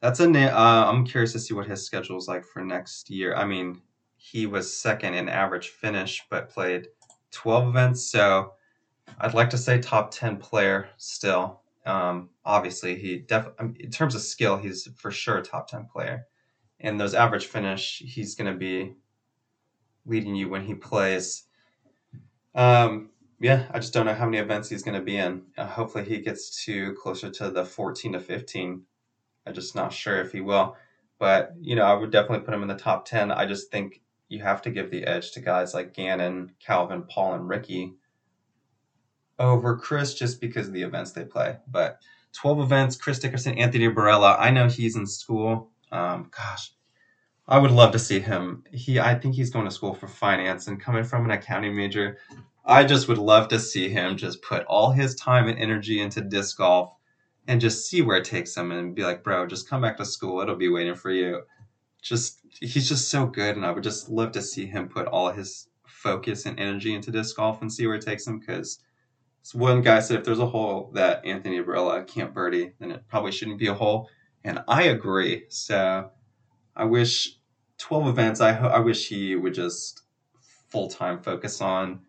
that's 0.00 0.18
a. 0.18 0.28
Uh, 0.28 0.90
I'm 0.90 1.06
curious 1.06 1.30
to 1.30 1.38
see 1.38 1.54
what 1.54 1.68
his 1.68 1.86
schedule 1.86 2.18
is 2.18 2.26
like 2.26 2.44
for 2.44 2.64
next 2.64 3.08
year. 3.08 3.36
I 3.36 3.44
mean, 3.44 3.82
he 4.16 4.46
was 4.46 4.76
second 4.76 5.14
in 5.14 5.28
average 5.28 5.68
finish, 5.68 6.26
but 6.28 6.50
played 6.50 6.88
12 7.30 7.68
events. 7.68 8.02
So 8.02 8.52
I'd 9.18 9.34
like 9.34 9.50
to 9.50 9.58
say 9.58 9.80
top 9.80 10.10
10 10.10 10.38
player 10.38 10.88
still. 10.96 11.60
Um, 11.88 12.28
obviously, 12.44 12.96
he 12.96 13.16
definitely 13.16 13.82
in 13.82 13.90
terms 13.90 14.14
of 14.14 14.20
skill, 14.20 14.58
he's 14.58 14.86
for 14.96 15.10
sure 15.10 15.38
a 15.38 15.42
top 15.42 15.68
ten 15.68 15.86
player. 15.86 16.26
And 16.80 17.00
those 17.00 17.14
average 17.14 17.46
finish, 17.46 18.02
he's 18.04 18.34
going 18.34 18.52
to 18.52 18.58
be 18.58 18.94
leading 20.04 20.34
you 20.34 20.50
when 20.50 20.62
he 20.62 20.74
plays. 20.74 21.44
Um, 22.54 23.08
yeah, 23.40 23.66
I 23.72 23.78
just 23.78 23.94
don't 23.94 24.04
know 24.04 24.14
how 24.14 24.26
many 24.26 24.36
events 24.36 24.68
he's 24.68 24.82
going 24.82 24.98
to 24.98 25.04
be 25.04 25.16
in. 25.16 25.42
Uh, 25.56 25.66
hopefully, 25.66 26.04
he 26.04 26.18
gets 26.20 26.62
to 26.66 26.92
closer 26.92 27.30
to 27.30 27.50
the 27.50 27.64
14 27.64 28.12
to 28.12 28.20
15. 28.20 28.82
I'm 29.46 29.54
just 29.54 29.74
not 29.74 29.92
sure 29.92 30.20
if 30.20 30.30
he 30.30 30.42
will. 30.42 30.76
But, 31.18 31.54
you 31.58 31.74
know, 31.74 31.84
I 31.84 31.94
would 31.94 32.10
definitely 32.10 32.44
put 32.44 32.52
him 32.52 32.62
in 32.62 32.68
the 32.68 32.76
top 32.76 33.06
10. 33.06 33.32
I 33.32 33.46
just 33.46 33.70
think 33.70 34.02
you 34.28 34.42
have 34.42 34.62
to 34.62 34.70
give 34.70 34.90
the 34.90 35.04
edge 35.04 35.32
to 35.32 35.40
guys 35.40 35.74
like 35.74 35.94
Gannon, 35.94 36.52
Calvin, 36.60 37.02
Paul, 37.02 37.34
and 37.34 37.48
Ricky 37.48 37.94
over 39.38 39.76
Chris 39.76 40.14
just 40.14 40.40
because 40.40 40.68
of 40.68 40.72
the 40.72 40.82
events 40.82 41.12
they 41.12 41.24
play. 41.24 41.56
But 41.68 42.00
12 42.34 42.60
events, 42.60 42.96
Chris 42.96 43.18
Dickerson, 43.18 43.58
Anthony 43.58 43.88
Barela. 43.88 44.36
I 44.38 44.50
know 44.50 44.68
he's 44.68 44.96
in 44.96 45.06
school. 45.06 45.70
Um, 45.90 46.30
gosh, 46.36 46.72
I 47.46 47.58
would 47.58 47.70
love 47.70 47.92
to 47.92 47.98
see 47.98 48.20
him. 48.20 48.64
He, 48.72 49.00
I 49.00 49.14
think 49.14 49.34
he's 49.34 49.50
going 49.50 49.64
to 49.64 49.70
school 49.70 49.94
for 49.94 50.08
finance 50.08 50.66
and 50.66 50.80
coming 50.80 51.04
from 51.04 51.24
an 51.24 51.30
accounting 51.30 51.74
major. 51.74 52.18
I 52.64 52.84
just 52.84 53.08
would 53.08 53.18
love 53.18 53.48
to 53.48 53.58
see 53.58 53.88
him 53.88 54.16
just 54.16 54.42
put 54.42 54.66
all 54.66 54.90
his 54.90 55.14
time 55.14 55.48
and 55.48 55.58
energy 55.58 56.00
into 56.00 56.20
disc 56.20 56.58
golf 56.58 56.92
and 57.46 57.62
just 57.62 57.88
see 57.88 58.02
where 58.02 58.18
it 58.18 58.26
takes 58.26 58.54
him 58.54 58.70
and 58.72 58.94
be 58.94 59.02
like, 59.02 59.24
bro, 59.24 59.46
just 59.46 59.68
come 59.68 59.80
back 59.80 59.96
to 59.96 60.04
school. 60.04 60.42
It'll 60.42 60.54
be 60.54 60.68
waiting 60.68 60.94
for 60.94 61.10
you. 61.10 61.42
Just, 62.02 62.40
he's 62.60 62.88
just 62.88 63.08
so 63.08 63.26
good. 63.26 63.56
And 63.56 63.66
I 63.66 63.70
would 63.70 63.82
just 63.82 64.08
love 64.08 64.32
to 64.32 64.42
see 64.42 64.66
him 64.66 64.88
put 64.88 65.06
all 65.06 65.30
his 65.30 65.68
focus 65.86 66.46
and 66.46 66.58
energy 66.58 66.94
into 66.94 67.10
disc 67.10 67.36
golf 67.36 67.60
and 67.60 67.72
see 67.72 67.86
where 67.86 67.96
it 67.96 68.04
takes 68.04 68.26
him 68.26 68.38
because 68.38 68.78
one 69.52 69.82
guy 69.82 70.00
said 70.00 70.18
if 70.18 70.24
there's 70.24 70.38
a 70.38 70.46
hole 70.46 70.90
that 70.94 71.24
Anthony 71.24 71.60
Barela 71.60 72.06
can't 72.06 72.34
birdie, 72.34 72.72
then 72.78 72.90
it 72.90 73.04
probably 73.08 73.32
shouldn't 73.32 73.58
be 73.58 73.68
a 73.68 73.74
hole. 73.74 74.08
And 74.44 74.62
I 74.68 74.84
agree. 74.84 75.44
So 75.48 76.10
I 76.76 76.84
wish 76.84 77.38
12 77.78 78.08
events, 78.08 78.40
I, 78.40 78.56
I 78.56 78.80
wish 78.80 79.08
he 79.08 79.36
would 79.36 79.54
just 79.54 80.02
full 80.68 80.88
time 80.88 81.22
focus 81.22 81.60
on 81.60 82.00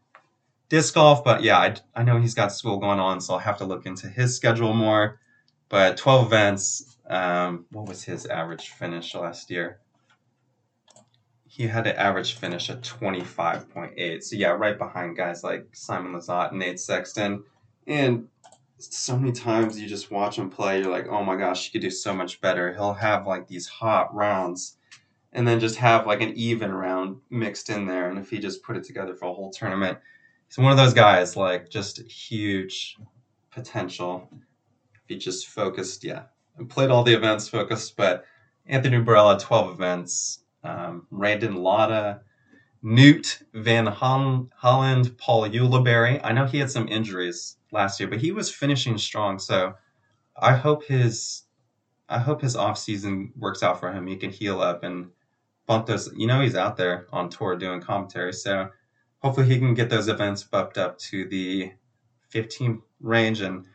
disc 0.68 0.94
golf. 0.94 1.24
But 1.24 1.44
yeah, 1.44 1.58
I, 1.58 1.76
I 1.96 2.04
know 2.04 2.20
he's 2.20 2.34
got 2.34 2.52
school 2.52 2.78
going 2.78 3.00
on, 3.00 3.22
so 3.22 3.34
I'll 3.34 3.40
have 3.40 3.58
to 3.60 3.66
look 3.66 3.86
into 3.86 4.08
his 4.08 4.36
schedule 4.36 4.74
more. 4.74 5.20
But 5.70 5.98
12 5.98 6.26
events, 6.26 6.98
um, 7.08 7.66
what 7.72 7.88
was 7.88 8.04
his 8.04 8.26
average 8.26 8.70
finish 8.70 9.16
last 9.16 9.50
year? 9.50 9.80
he 11.60 11.68
had 11.68 11.88
an 11.88 11.96
average 11.96 12.36
finish 12.36 12.70
at 12.70 12.82
25.8. 12.84 14.24
So 14.24 14.36
yeah, 14.36 14.52
right 14.52 14.78
behind 14.78 15.18
guys 15.18 15.44
like 15.44 15.68
Simon 15.74 16.14
Lizotte 16.14 16.52
and 16.52 16.60
Nate 16.60 16.80
Sexton. 16.80 17.44
And 17.88 18.28
so 18.78 19.18
many 19.18 19.32
times 19.32 19.78
you 19.78 19.88
just 19.88 20.12
watch 20.12 20.38
him 20.38 20.52
play, 20.52 20.80
you're 20.80 20.92
like, 20.92 21.08
oh 21.10 21.24
my 21.24 21.36
gosh, 21.36 21.66
he 21.66 21.72
could 21.72 21.82
do 21.82 21.90
so 21.90 22.14
much 22.14 22.40
better. 22.40 22.72
He'll 22.72 22.94
have 22.94 23.26
like 23.26 23.48
these 23.48 23.68
hot 23.68 24.14
rounds 24.16 24.78
and 25.34 25.48
then 25.48 25.60
just 25.60 25.76
have 25.78 26.06
like 26.06 26.22
an 26.22 26.34
even 26.36 26.72
round 26.72 27.18
mixed 27.32 27.72
in 27.72 27.88
there. 27.88 28.10
And 28.10 28.20
if 28.20 28.30
he 28.30 28.38
just 28.38 28.62
put 28.62 28.78
it 28.78 28.84
together 28.84 29.16
for 29.16 29.26
a 29.26 29.34
whole 29.34 29.50
tournament, 29.50 29.98
he's 30.48 30.60
one 30.60 30.72
of 30.72 30.78
those 30.78 30.94
guys, 30.94 31.36
like 31.36 31.68
just 31.68 32.00
huge 32.10 32.96
potential. 33.50 34.30
He 35.10 35.18
just 35.18 35.48
focused, 35.48 36.04
yeah, 36.04 36.24
and 36.58 36.70
played 36.70 36.92
all 36.92 37.04
the 37.04 37.16
events 37.16 37.50
focused, 37.50 37.98
but 37.98 38.26
Anthony 38.68 38.98
Barela, 38.98 39.40
12 39.42 39.72
events, 39.74 40.44
um, 40.64 41.08
Brandon 41.12 41.56
Lotta, 41.56 42.22
Newt 42.82 43.42
Van 43.54 43.88
Holland, 43.88 45.18
Paul 45.18 45.50
Ulibarri. 45.50 46.22
I 46.24 46.32
know 46.32 46.46
he 46.46 46.60
had 46.60 46.72
some 46.72 46.88
injuries 46.88 47.58
last 47.72 48.00
year, 48.00 48.08
but 48.08 48.20
he 48.20 48.32
was 48.32 48.54
finishing 48.54 48.98
strong. 48.98 49.40
So 49.40 49.74
I 50.38 50.54
hope 50.56 50.86
his 50.86 51.44
I 52.08 52.20
hope 52.20 52.42
his 52.42 52.56
off 52.56 52.78
season 52.78 53.34
works 53.38 53.62
out 53.62 53.80
for 53.80 53.92
him. 53.92 54.08
He 54.08 54.16
can 54.16 54.32
heal 54.32 54.62
up 54.62 54.84
and 54.84 55.12
bump 55.68 55.88
those. 55.88 56.12
You 56.16 56.28
know, 56.28 56.42
he's 56.42 56.56
out 56.56 56.78
there 56.78 57.08
on 57.12 57.30
tour 57.30 57.56
doing 57.56 57.82
commentary, 57.82 58.34
so 58.34 58.70
hopefully 59.20 59.48
he 59.48 59.60
can 59.60 59.74
get 59.74 59.90
those 59.90 60.08
events 60.08 60.44
bumped 60.44 60.78
up 60.78 60.98
to 61.00 61.26
the 61.26 61.74
15 62.30 62.82
range. 63.02 63.42
And 63.42 63.66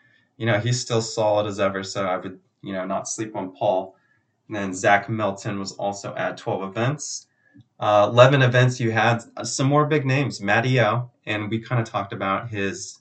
you 0.45 0.53
know, 0.53 0.59
he's 0.59 0.79
still 0.79 1.01
solid 1.01 1.47
as 1.47 1.59
ever. 1.59 1.83
So 1.83 2.05
I 2.05 2.19
would 2.19 2.39
you 2.61 2.75
know 2.75 2.85
not 2.85 3.09
sleep 3.09 3.35
on 3.35 3.57
Paul. 3.57 3.97
And 4.47 4.55
then 4.55 4.75
Zach 4.75 5.09
Melton 5.09 5.59
was 5.59 5.73
also 5.73 6.15
at 6.17 6.37
12 6.37 6.65
events. 6.65 7.29
Uh, 7.81 8.11
11 8.13 8.43
events, 8.43 8.79
you 8.79 8.91
had 8.91 9.23
some 9.43 9.67
more 9.67 9.87
big 9.87 10.05
names, 10.05 10.43
Matty 10.43 10.79
O, 10.83 11.11
and 11.25 11.49
we 11.49 11.61
kind 11.61 11.81
of 11.81 11.89
talked 11.89 12.13
about 12.13 12.51
his 12.51 12.99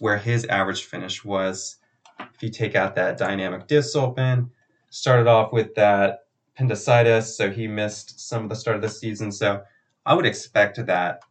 where 0.00 0.18
his 0.18 0.46
average 0.46 0.82
finish 0.82 1.24
was. 1.24 1.76
If 2.18 2.42
you 2.42 2.50
take 2.50 2.74
out 2.74 2.96
that 2.96 3.18
dynamic 3.18 3.68
disc 3.68 3.96
open, 3.96 4.50
started 4.90 5.28
off 5.28 5.52
with 5.52 5.76
that 5.76 6.26
appendicitis, 6.56 7.36
so 7.36 7.52
he 7.52 7.68
missed 7.68 8.18
some 8.18 8.42
of 8.42 8.48
the 8.48 8.56
start 8.56 8.74
of 8.74 8.82
the 8.82 8.88
season. 8.88 9.30
So 9.30 9.62
I 10.04 10.14
would 10.14 10.26
expect 10.26 10.84
that 10.84 11.22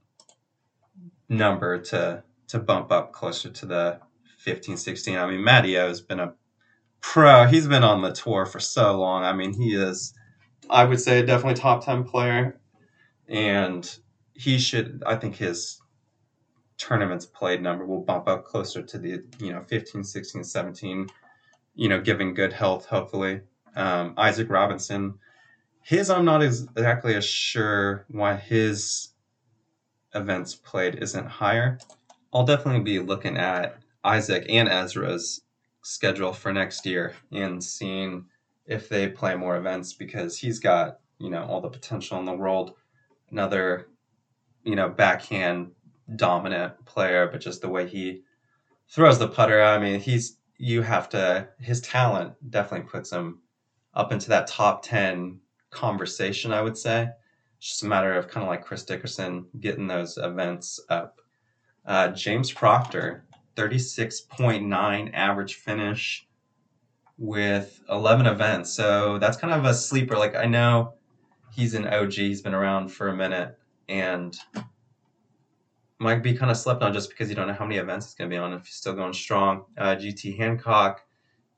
number 1.27 1.79
to 1.79 2.23
to 2.47 2.59
bump 2.59 2.93
up 2.93 3.11
closer 3.11 3.49
to 3.49 3.65
the 3.65 3.99
15, 4.43 4.75
16. 4.75 5.17
I 5.17 5.25
mean, 5.25 5.43
Matty 5.43 5.77
O 5.77 5.87
has 5.87 6.01
been 6.01 6.19
a 6.19 6.33
pro. 6.99 7.45
He's 7.45 7.67
been 7.67 7.83
on 7.83 8.01
the 8.01 8.11
tour 8.11 8.45
for 8.45 8.59
so 8.59 8.99
long. 8.99 9.23
I 9.23 9.33
mean, 9.33 9.53
he 9.53 9.73
is, 9.73 10.13
I 10.69 10.83
would 10.83 10.99
say, 10.99 11.25
definitely 11.25 11.59
top 11.59 11.85
10 11.85 12.03
player. 12.03 12.59
And 13.27 13.89
he 14.33 14.59
should, 14.59 15.01
I 15.05 15.15
think 15.15 15.35
his 15.35 15.81
tournaments 16.77 17.25
played 17.25 17.61
number 17.61 17.85
will 17.85 18.01
bump 18.01 18.27
up 18.27 18.43
closer 18.43 18.81
to 18.81 18.97
the, 18.97 19.23
you 19.39 19.53
know, 19.53 19.61
15, 19.61 20.03
16, 20.03 20.43
17, 20.43 21.07
you 21.75 21.87
know, 21.87 22.01
giving 22.01 22.33
good 22.33 22.51
health, 22.51 22.85
hopefully. 22.85 23.41
Um, 23.75 24.13
Isaac 24.17 24.49
Robinson, 24.49 25.15
his, 25.81 26.09
I'm 26.09 26.25
not 26.25 26.43
exactly 26.43 27.15
as 27.15 27.25
sure 27.25 28.05
why 28.09 28.35
his 28.35 29.09
events 30.13 30.53
played 30.55 30.95
isn't 30.95 31.27
higher. 31.27 31.79
I'll 32.33 32.45
definitely 32.45 32.81
be 32.81 32.99
looking 32.99 33.37
at 33.37 33.82
Isaac 34.03 34.45
and 34.49 34.67
Ezra's 34.67 35.41
schedule 35.83 36.33
for 36.33 36.53
next 36.53 36.85
year 36.85 37.13
and 37.31 37.63
seeing 37.63 38.25
if 38.65 38.87
they 38.89 39.07
play 39.09 39.35
more 39.35 39.57
events 39.57 39.93
because 39.93 40.37
he's 40.37 40.59
got 40.59 40.99
you 41.19 41.29
know 41.29 41.43
all 41.43 41.61
the 41.61 41.69
potential 41.69 42.19
in 42.19 42.25
the 42.25 42.33
world. 42.33 42.73
Another 43.31 43.87
you 44.63 44.75
know 44.75 44.89
backhand 44.89 45.71
dominant 46.15 46.85
player, 46.85 47.27
but 47.31 47.41
just 47.41 47.61
the 47.61 47.69
way 47.69 47.87
he 47.87 48.21
throws 48.89 49.19
the 49.19 49.27
putter. 49.27 49.61
I 49.61 49.79
mean, 49.79 49.99
he's 49.99 50.37
you 50.57 50.81
have 50.81 51.09
to 51.09 51.47
his 51.59 51.81
talent 51.81 52.33
definitely 52.49 52.87
puts 52.87 53.11
him 53.11 53.39
up 53.93 54.11
into 54.11 54.29
that 54.29 54.47
top 54.47 54.83
ten 54.83 55.39
conversation. 55.69 56.51
I 56.51 56.61
would 56.61 56.77
say. 56.77 57.09
It's 57.57 57.69
just 57.69 57.83
a 57.83 57.87
matter 57.87 58.13
of 58.13 58.27
kind 58.27 58.43
of 58.43 58.49
like 58.49 58.65
Chris 58.65 58.83
Dickerson 58.83 59.45
getting 59.61 59.87
those 59.87 60.17
events 60.17 60.81
up. 60.89 61.21
Uh, 61.85 62.09
James 62.09 62.51
Proctor, 62.51 63.23
36.9 63.55 65.13
average 65.13 65.55
finish 65.55 66.27
with 67.17 67.81
11 67.89 68.25
events. 68.25 68.73
So 68.73 69.19
that's 69.19 69.37
kind 69.37 69.53
of 69.53 69.65
a 69.65 69.73
sleeper. 69.73 70.17
Like 70.17 70.35
I 70.35 70.45
know 70.45 70.93
he's 71.51 71.73
an 71.73 71.87
OG. 71.87 72.13
He's 72.13 72.41
been 72.41 72.53
around 72.53 72.89
for 72.89 73.09
a 73.09 73.15
minute 73.15 73.57
and 73.87 74.37
might 75.99 76.23
be 76.23 76.33
kind 76.33 76.51
of 76.51 76.57
slept 76.57 76.81
on 76.81 76.93
just 76.93 77.09
because 77.09 77.29
you 77.29 77.35
don't 77.35 77.47
know 77.47 77.53
how 77.53 77.65
many 77.65 77.77
events 77.77 78.07
it's 78.07 78.15
going 78.15 78.29
to 78.29 78.33
be 78.33 78.37
on 78.37 78.53
if 78.53 78.65
he's 78.65 78.75
still 78.75 78.93
going 78.93 79.13
strong. 79.13 79.65
Uh, 79.77 79.95
GT 79.95 80.37
Hancock, 80.37 81.01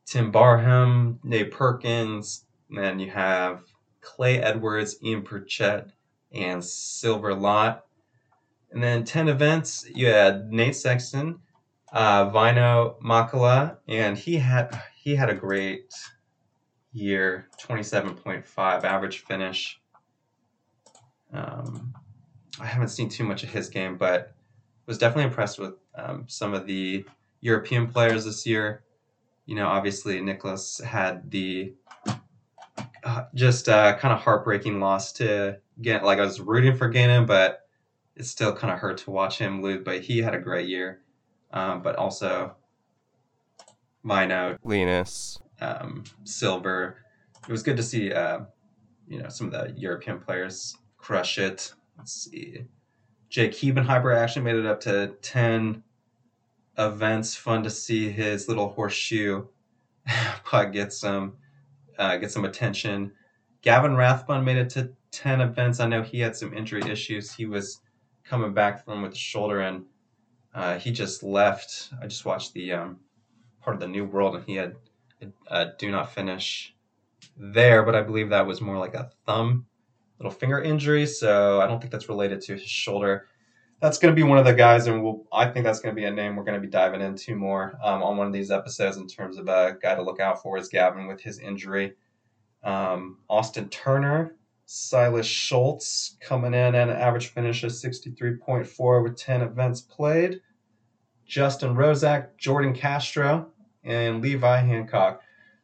Tim 0.06 0.32
Barham, 0.32 1.20
Nate 1.24 1.52
Perkins, 1.52 2.46
and 2.70 2.78
then 2.78 3.00
you 3.00 3.10
have 3.10 3.64
Clay 4.02 4.40
Edwards, 4.40 4.98
Ian 5.04 5.24
Pritchett, 5.24 5.92
and 6.32 6.64
Silver 6.64 7.34
Lot. 7.34 7.86
And 8.72 8.84
then 8.84 9.04
10 9.04 9.30
events, 9.30 9.88
you 9.94 10.08
had 10.08 10.52
Nate 10.52 10.76
Sexton, 10.76 11.40
uh, 11.96 12.30
Väinö 12.32 12.96
Mäkelä, 13.02 13.78
and 13.88 14.18
he 14.18 14.38
had 14.38 14.78
he 14.96 15.16
had 15.16 15.30
a 15.30 15.34
great 15.34 15.94
year, 16.92 17.48
27.5 17.58 18.84
average 18.84 19.20
finish. 19.20 19.80
Um, 21.34 21.94
I 22.60 22.66
haven't 22.66 22.90
seen 22.90 23.10
too 23.10 23.24
much 23.24 23.44
of 23.44 23.50
his 23.50 23.70
game, 23.70 23.98
but 23.98 24.34
was 24.86 24.98
definitely 24.98 25.26
impressed 25.26 25.58
with 25.58 25.74
um, 25.96 26.26
some 26.28 26.54
of 26.54 26.68
the 26.68 27.06
European 27.42 27.88
players 27.88 28.26
this 28.26 28.46
year. 28.46 28.84
You 29.46 29.56
know, 29.56 29.68
obviously 29.68 30.20
Nicholas 30.22 30.80
had 30.80 31.32
the 31.32 31.74
uh, 33.04 33.24
just 33.36 33.70
uh, 33.70 33.98
kind 33.98 34.14
of 34.14 34.20
heartbreaking 34.20 34.80
loss 34.80 35.14
to 35.14 35.60
get. 35.82 36.04
Like 36.04 36.20
I 36.20 36.26
was 36.26 36.42
rooting 36.42 36.76
for 36.76 36.90
Gannon, 36.90 37.26
but 37.26 37.62
it 38.16 38.26
still 38.26 38.54
kind 38.54 38.74
of 38.74 38.80
hurt 38.80 38.98
to 39.00 39.12
watch 39.12 39.38
him 39.38 39.62
lose. 39.62 39.82
But 39.86 40.02
he 40.02 40.20
had 40.20 40.36
a 40.36 40.40
great 40.40 40.68
year. 40.68 41.05
Um, 41.56 41.82
but 41.82 41.96
also, 41.96 42.56
Mino, 44.04 44.58
Linus, 44.64 45.40
um, 45.62 46.04
Silver. 46.26 46.98
It 47.48 47.52
was 47.52 47.64
good 47.64 47.78
to 47.78 47.84
see, 47.84 48.14
uh, 48.14 48.42
you 49.08 49.24
know, 49.24 49.30
some 49.30 49.48
of 49.48 49.54
the 49.54 49.74
European 49.80 50.20
players 50.20 50.78
crush 50.98 51.38
it. 51.38 51.74
Let's 51.98 52.30
see. 52.30 52.66
Jake 53.30 53.54
Hebenheimer 53.54 54.16
actually 54.16 54.44
made 54.44 54.56
it 54.56 54.66
up 54.66 54.80
to 54.82 55.16
10 55.22 55.82
events. 56.78 57.36
Fun 57.36 57.64
to 57.64 57.70
see 57.70 58.10
his 58.10 58.48
little 58.48 58.70
horseshoe 58.70 59.46
putt 60.44 60.72
get 60.72 60.94
some 60.94 61.38
uh, 61.98 62.18
get 62.18 62.32
some 62.32 62.46
attention. 62.46 63.12
Gavin 63.62 63.96
Rathbun 63.96 64.44
made 64.44 64.58
it 64.58 64.70
to 64.72 64.92
10 65.12 65.42
events. 65.42 65.80
I 65.80 65.88
know 65.88 66.04
he 66.04 66.20
had 66.20 66.36
some 66.36 66.54
injury 66.54 66.84
issues. 66.90 67.34
He 67.34 67.46
was 67.46 67.82
coming 68.24 68.54
back 68.54 68.84
from 68.84 69.02
with 69.02 69.12
the 69.12 69.18
shoulder 69.18 69.62
and 69.62 69.86
uh, 70.56 70.80
he 70.80 70.92
just 70.92 71.22
left. 71.22 71.92
I 72.02 72.08
just 72.08 72.26
watched 72.26 72.54
the 72.54 72.74
um, 72.74 73.00
part 73.62 73.76
of 73.76 73.82
the 73.82 73.88
New 73.88 74.06
World 74.06 74.36
and 74.36 74.46
he 74.46 74.56
had 74.56 74.76
a 75.48 75.68
do 75.78 75.92
not 75.92 76.14
finish 76.14 76.74
there, 77.38 77.84
but 77.84 77.96
I 77.96 78.02
believe 78.02 78.30
that 78.30 78.48
was 78.48 78.62
more 78.62 78.78
like 78.78 78.96
a 78.96 79.12
thumb 79.26 79.66
little 80.20 80.32
finger 80.32 80.62
injury, 80.62 81.06
so 81.06 81.60
I 81.62 81.68
don't 81.68 81.80
think 81.80 81.92
that's 81.92 82.10
related 82.10 82.42
to 82.42 82.54
his 82.54 82.64
shoulder. 82.64 83.28
That's 83.82 83.98
going 83.98 84.16
to 84.16 84.16
be 84.16 84.24
one 84.24 84.38
of 84.38 84.46
the 84.46 84.54
guys, 84.54 84.88
and 84.88 85.04
we'll, 85.04 85.26
I 85.34 85.48
think 85.50 85.66
that's 85.66 85.80
going 85.80 85.94
to 85.94 86.00
be 86.00 86.06
a 86.06 86.12
name 86.12 86.36
we're 86.36 86.46
going 86.46 86.60
to 86.60 86.66
be 86.66 86.72
diving 86.72 87.02
into 87.02 87.36
more 87.36 87.78
um, 87.84 88.02
on 88.02 88.16
one 88.16 88.28
of 88.28 88.34
these 88.34 88.50
episodes 88.50 88.98
in 88.98 89.08
terms 89.08 89.38
of 89.38 89.48
a 89.50 89.78
guy 89.82 89.96
to 89.96 90.02
look 90.02 90.22
out 90.22 90.42
for 90.42 90.58
is 90.58 90.70
Gavin 90.70 91.08
with 91.08 91.22
his 91.22 91.40
injury. 91.40 91.94
Um, 92.64 93.18
Austin 93.30 93.68
Turner, 93.70 94.38
Silas 94.66 95.28
Schultz 95.28 96.18
coming 96.22 96.54
in 96.54 96.76
at 96.76 96.90
an 96.90 96.96
average 96.96 97.28
finish 97.28 97.64
of 97.64 97.72
63.4 97.72 99.04
with 99.04 99.18
10 99.18 99.42
events 99.42 99.82
played. 99.82 100.42
Justin 101.26 101.76
Rozak, 101.76 102.38
Jordan 102.38 102.74
Castro, 102.74 103.48
and 103.84 104.22
Levi 104.22 104.58
Hancock. 104.58 105.22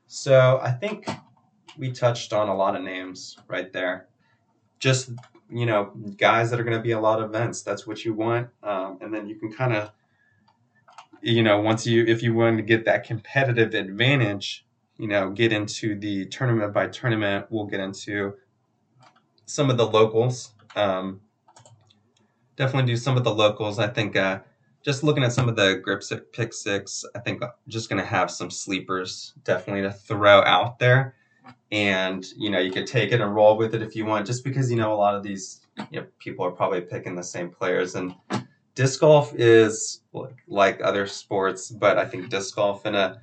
So 0.08 0.60
I 0.62 0.71
think 0.71 1.08
we 1.78 1.91
touched 1.91 2.34
on 2.34 2.50
a 2.50 2.56
lot 2.56 2.76
of 2.76 2.84
names 2.84 3.38
right 3.47 3.71
there 3.71 4.08
just 4.82 5.12
you 5.50 5.65
know 5.65 5.91
guys 6.17 6.50
that 6.50 6.60
are 6.60 6.63
going 6.63 6.76
to 6.76 6.84
be 6.84 6.91
a 6.91 7.00
lot 7.00 7.21
of 7.21 7.30
events. 7.30 7.62
That's 7.62 7.88
what 7.88 8.04
you 8.04 8.13
want, 8.13 8.50
um, 8.63 8.97
and 9.00 9.13
then 9.13 9.30
you 9.30 9.36
can 9.36 9.54
kind 9.54 9.74
of 9.74 9.91
you 11.21 11.41
know 11.43 11.62
once 11.62 11.88
you 11.88 12.04
if 12.06 12.21
you 12.21 12.34
want 12.34 12.58
to 12.58 12.63
get 12.63 12.84
that 12.86 13.06
competitive 13.06 13.74
advantage, 13.74 14.65
you 14.97 15.08
know 15.08 15.30
get 15.30 15.54
into 15.54 15.97
the 15.97 16.26
tournament 16.26 16.74
by 16.74 16.88
tournament. 16.88 17.45
We'll 17.50 17.67
get 17.67 17.80
into 17.80 18.34
some 19.45 19.69
of 19.69 19.78
the 19.78 19.86
locals. 19.86 20.52
Um, 20.76 21.21
definitely 22.56 22.91
do 22.91 22.97
some 22.97 23.15
of 23.15 23.24
the 23.24 23.34
locals. 23.34 23.78
I 23.80 23.88
think 23.88 24.15
uh, 24.15 24.39
just 24.83 25.03
looking 25.03 25.23
at 25.23 25.33
some 25.33 25.47
of 25.47 25.55
the 25.55 25.75
grip 25.83 26.03
pick 26.31 26.53
six, 26.53 27.05
I 27.15 27.19
think 27.19 27.43
just 27.67 27.89
going 27.89 28.01
to 28.01 28.07
have 28.07 28.31
some 28.31 28.49
sleepers 28.49 29.33
definitely 29.43 29.83
to 29.83 29.91
throw 29.91 30.41
out 30.43 30.79
there. 30.79 31.15
And 31.71 32.25
you 32.37 32.49
know 32.49 32.59
you 32.59 32.71
could 32.71 32.85
take 32.85 33.11
it 33.11 33.21
and 33.21 33.35
roll 33.35 33.57
with 33.57 33.73
it 33.73 33.81
if 33.81 33.95
you 33.95 34.05
want 34.05 34.27
just 34.27 34.43
because 34.43 34.69
you 34.69 34.77
know 34.77 34.93
a 34.93 34.95
lot 34.95 35.15
of 35.15 35.23
these 35.23 35.61
you 35.89 36.01
know, 36.01 36.07
people 36.19 36.45
are 36.45 36.51
probably 36.51 36.81
picking 36.81 37.15
the 37.15 37.23
same 37.23 37.49
players. 37.49 37.95
And 37.95 38.13
disc 38.75 38.99
golf 38.99 39.33
is 39.35 40.01
like 40.47 40.79
other 40.81 41.05
sports 41.05 41.69
but 41.69 41.97
i 41.97 42.05
think 42.05 42.29
disc 42.29 42.55
golf 42.55 42.85
in 42.85 42.95
a 42.95 43.19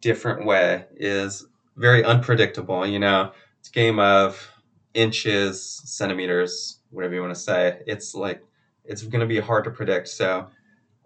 different 0.00 0.46
way 0.46 0.84
is 0.94 1.46
very 1.76 2.04
unpredictable 2.04 2.86
you 2.86 2.98
know. 2.98 3.32
It's 3.58 3.68
a 3.68 3.72
game 3.72 3.98
of 3.98 4.48
inches 4.94 5.82
centimeters 5.84 6.80
whatever 6.90 7.14
you 7.14 7.20
want 7.20 7.34
to 7.34 7.40
say. 7.40 7.82
It's 7.86 8.14
like 8.14 8.42
it's 8.84 9.02
going 9.02 9.20
to 9.20 9.26
be 9.26 9.40
hard 9.40 9.64
to 9.64 9.70
predict. 9.70 10.08
So 10.08 10.48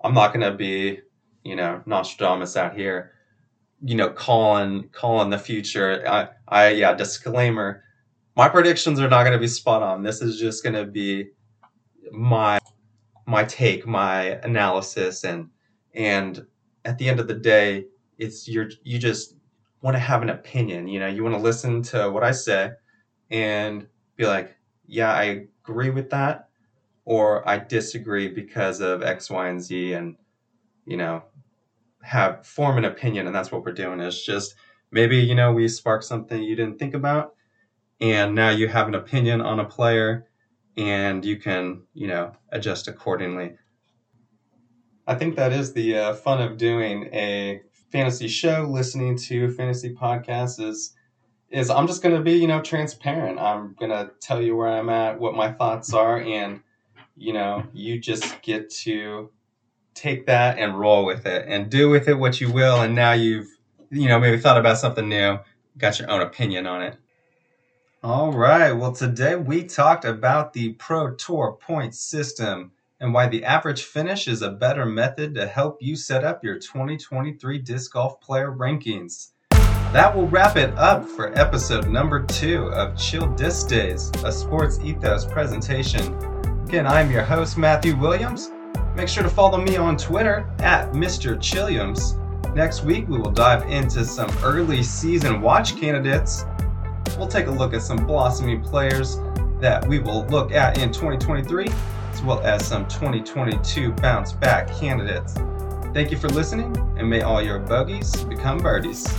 i'm 0.05 0.15
not 0.15 0.33
going 0.33 0.49
to 0.49 0.57
be 0.57 1.01
you 1.45 1.57
know 1.57 1.83
nostradamus 1.87 2.57
out 2.57 2.77
here 2.77 3.13
you 3.83 3.95
know, 3.95 4.11
calling 4.11 4.89
calling 4.91 5.31
the 5.31 5.39
future. 5.39 6.05
I, 6.07 6.29
I 6.49 6.69
yeah, 6.71 6.95
disclaimer. 6.95 7.83
My 8.37 8.49
predictions 8.49 9.01
are 9.01 9.09
not 9.09 9.23
going 9.23 9.33
to 9.33 9.39
be 9.39 9.49
spot 9.49 9.83
on. 9.83 10.03
This 10.03 10.21
is 10.21 10.39
just 10.39 10.63
going 10.63 10.75
to 10.75 10.85
be 10.85 11.31
my 12.13 12.59
my 13.27 13.45
take, 13.45 13.87
my 13.87 14.39
analysis, 14.43 15.25
and 15.25 15.49
and 15.95 16.47
at 16.85 16.99
the 16.99 17.09
end 17.09 17.21
of 17.21 17.29
the 17.29 17.35
day, 17.35 17.87
it's 18.19 18.47
you're 18.47 18.69
you 18.83 18.99
just 18.99 19.37
want 19.83 19.95
to 19.95 20.01
have 20.01 20.23
an 20.23 20.31
opinion. 20.31 20.87
You 20.87 21.01
know, 21.01 21.09
you 21.09 21.23
want 21.23 21.35
to 21.35 21.41
listen 21.41 21.83
to 21.85 22.11
what 22.11 22.23
I 22.23 22.33
say 22.33 22.73
and 23.31 23.87
be 24.17 24.27
like, 24.27 24.57
yeah, 24.87 25.13
I 25.13 25.47
agree 25.65 25.91
with 25.91 26.11
that, 26.11 26.50
or 27.05 27.49
I 27.49 27.59
disagree 27.59 28.29
because 28.29 28.81
of 28.81 29.03
X, 29.03 29.31
Y, 29.31 29.49
and 29.49 29.61
Z, 29.61 29.93
and 29.93 30.17
you 30.87 30.97
know, 30.97 31.25
have 32.03 32.47
form 32.47 32.79
an 32.79 32.85
opinion 32.85 33.27
and 33.27 33.35
that's 33.35 33.53
what 33.53 33.65
we're 33.65 33.73
doing. 33.73 34.01
Is 34.01 34.25
just 34.25 34.55
maybe 34.91 35.17
you 35.19 35.35
know 35.35 35.53
we 35.53 35.69
spark 35.69 36.03
something 36.03 36.43
you 36.43 36.57
didn't 36.57 36.79
think 36.79 36.95
about 36.95 37.35
and 38.01 38.35
now 38.35 38.51
you 38.51 38.69
have 38.69 38.89
an 38.89 38.95
opinion 38.95 39.41
on 39.41 39.61
a 39.61 39.65
player 39.65 40.27
and 40.77 41.25
you 41.25 41.37
can 41.37 41.83
you 41.93 42.07
know 42.07 42.33
adjust 42.51 42.89
accordingly. 42.89 43.53
I 45.07 45.15
think 45.15 45.37
that 45.37 45.53
is 45.53 45.73
the 45.73 45.97
uh, 45.97 46.15
fun 46.15 46.41
of 46.41 46.57
doing 46.57 47.09
a 47.13 47.63
fantasy 47.91 48.29
show. 48.29 48.69
Listening 48.71 49.17
to 49.19 49.51
fantasy 49.51 49.95
podcasts 49.95 50.61
is 50.61 50.95
is 51.51 51.69
i'm 51.69 51.89
just 51.89 52.01
going 52.01 52.15
to 52.15 52.23
be 52.23 52.33
you 52.33 52.47
know 52.47 52.63
transparent. 52.63 53.39
I'm 53.39 53.75
going 53.79 53.91
to 53.91 54.11
tell 54.21 54.41
you 54.41 54.57
where 54.57 54.69
i'm 54.69 54.89
at 54.89 55.19
what 55.19 55.35
my 55.35 55.53
thoughts 55.53 55.93
are 55.93 56.21
and 56.21 56.61
you 57.21 57.35
know 57.35 57.63
you 57.75 58.01
just 58.01 58.41
get 58.43 58.71
to 58.71 59.31
take 59.95 60.27
that 60.27 60.59
and 60.59 60.79
roll 60.79 61.05
with 61.05 61.27
it 61.27 61.45
and 61.47 61.71
do 61.71 61.91
with 61.91 62.09
it 62.09 62.15
what 62.15 62.41
you 62.41 62.51
will. 62.51 62.81
And 62.81 62.95
now 62.95 63.13
you've, 63.13 63.49
you 63.91 64.09
know, 64.09 64.19
maybe 64.19 64.39
thought 64.39 64.59
about 64.59 64.79
something 64.79 65.09
new, 65.09 65.39
got 65.77 65.99
your 65.99 66.11
own 66.11 66.23
opinion 66.23 66.67
on 66.67 66.83
it. 66.83 66.97
All 68.03 68.33
right. 68.33 68.73
Well, 68.73 68.93
today 68.93 69.37
we 69.37 69.65
talked 69.65 70.07
about 70.07 70.55
the 70.55 70.73
Pro 70.73 71.15
Tour 71.15 71.59
point 71.61 71.95
system 71.95 72.73
and 72.99 73.13
why 73.13 73.29
the 73.29 73.45
average 73.45 73.83
finish 73.83 74.27
is 74.27 74.41
a 74.43 74.51
better 74.51 74.87
method 74.87 75.35
to 75.35 75.47
help 75.47 75.79
you 75.81 75.97
set 75.97 76.25
up 76.25 76.43
your 76.43 76.59
2023 76.59 77.59
disc 77.59 77.93
golf 77.93 78.21
player 78.21 78.51
rankings. 78.51 79.33
That 79.93 80.15
will 80.15 80.29
wrap 80.29 80.57
it 80.57 80.73
up 80.79 81.07
for 81.07 81.37
episode 81.39 81.89
number 81.89 82.25
two 82.25 82.69
of 82.73 82.97
Chill 82.97 83.27
Disc 83.35 83.69
Days, 83.69 84.11
a 84.25 84.31
sports 84.31 84.79
ethos 84.83 85.27
presentation. 85.27 86.30
Again, 86.71 86.87
I'm 86.87 87.11
your 87.11 87.25
host, 87.25 87.59
Matthew 87.59 87.97
Williams. 87.97 88.53
Make 88.95 89.09
sure 89.09 89.25
to 89.25 89.29
follow 89.29 89.61
me 89.61 89.77
on 89.77 89.97
Twitter 89.97 90.49
at 90.61 90.93
Mr. 90.93 91.37
Chilliams. 91.37 92.15
Next 92.55 92.85
week, 92.85 93.09
we 93.09 93.19
will 93.19 93.33
dive 93.33 93.69
into 93.69 94.05
some 94.05 94.31
early 94.45 94.85
season 94.85 95.41
watch 95.41 95.77
candidates. 95.81 96.45
We'll 97.19 97.27
take 97.27 97.49
a 97.49 97.51
look 97.51 97.75
at 97.75 97.83
some 97.83 98.07
blossoming 98.07 98.63
players 98.63 99.19
that 99.59 99.85
we 99.89 99.99
will 99.99 100.25
look 100.27 100.53
at 100.53 100.79
in 100.79 100.93
2023, 100.93 101.67
as 102.13 102.23
well 102.23 102.39
as 102.43 102.65
some 102.65 102.87
2022 102.87 103.91
bounce 103.95 104.33
back 104.33 104.73
candidates. 104.73 105.35
Thank 105.93 106.13
you 106.13 106.19
for 106.19 106.29
listening, 106.29 106.77
and 106.97 107.11
may 107.11 107.23
all 107.23 107.43
your 107.43 107.59
bogeys 107.59 108.23
become 108.27 108.59
birdies. 108.59 109.13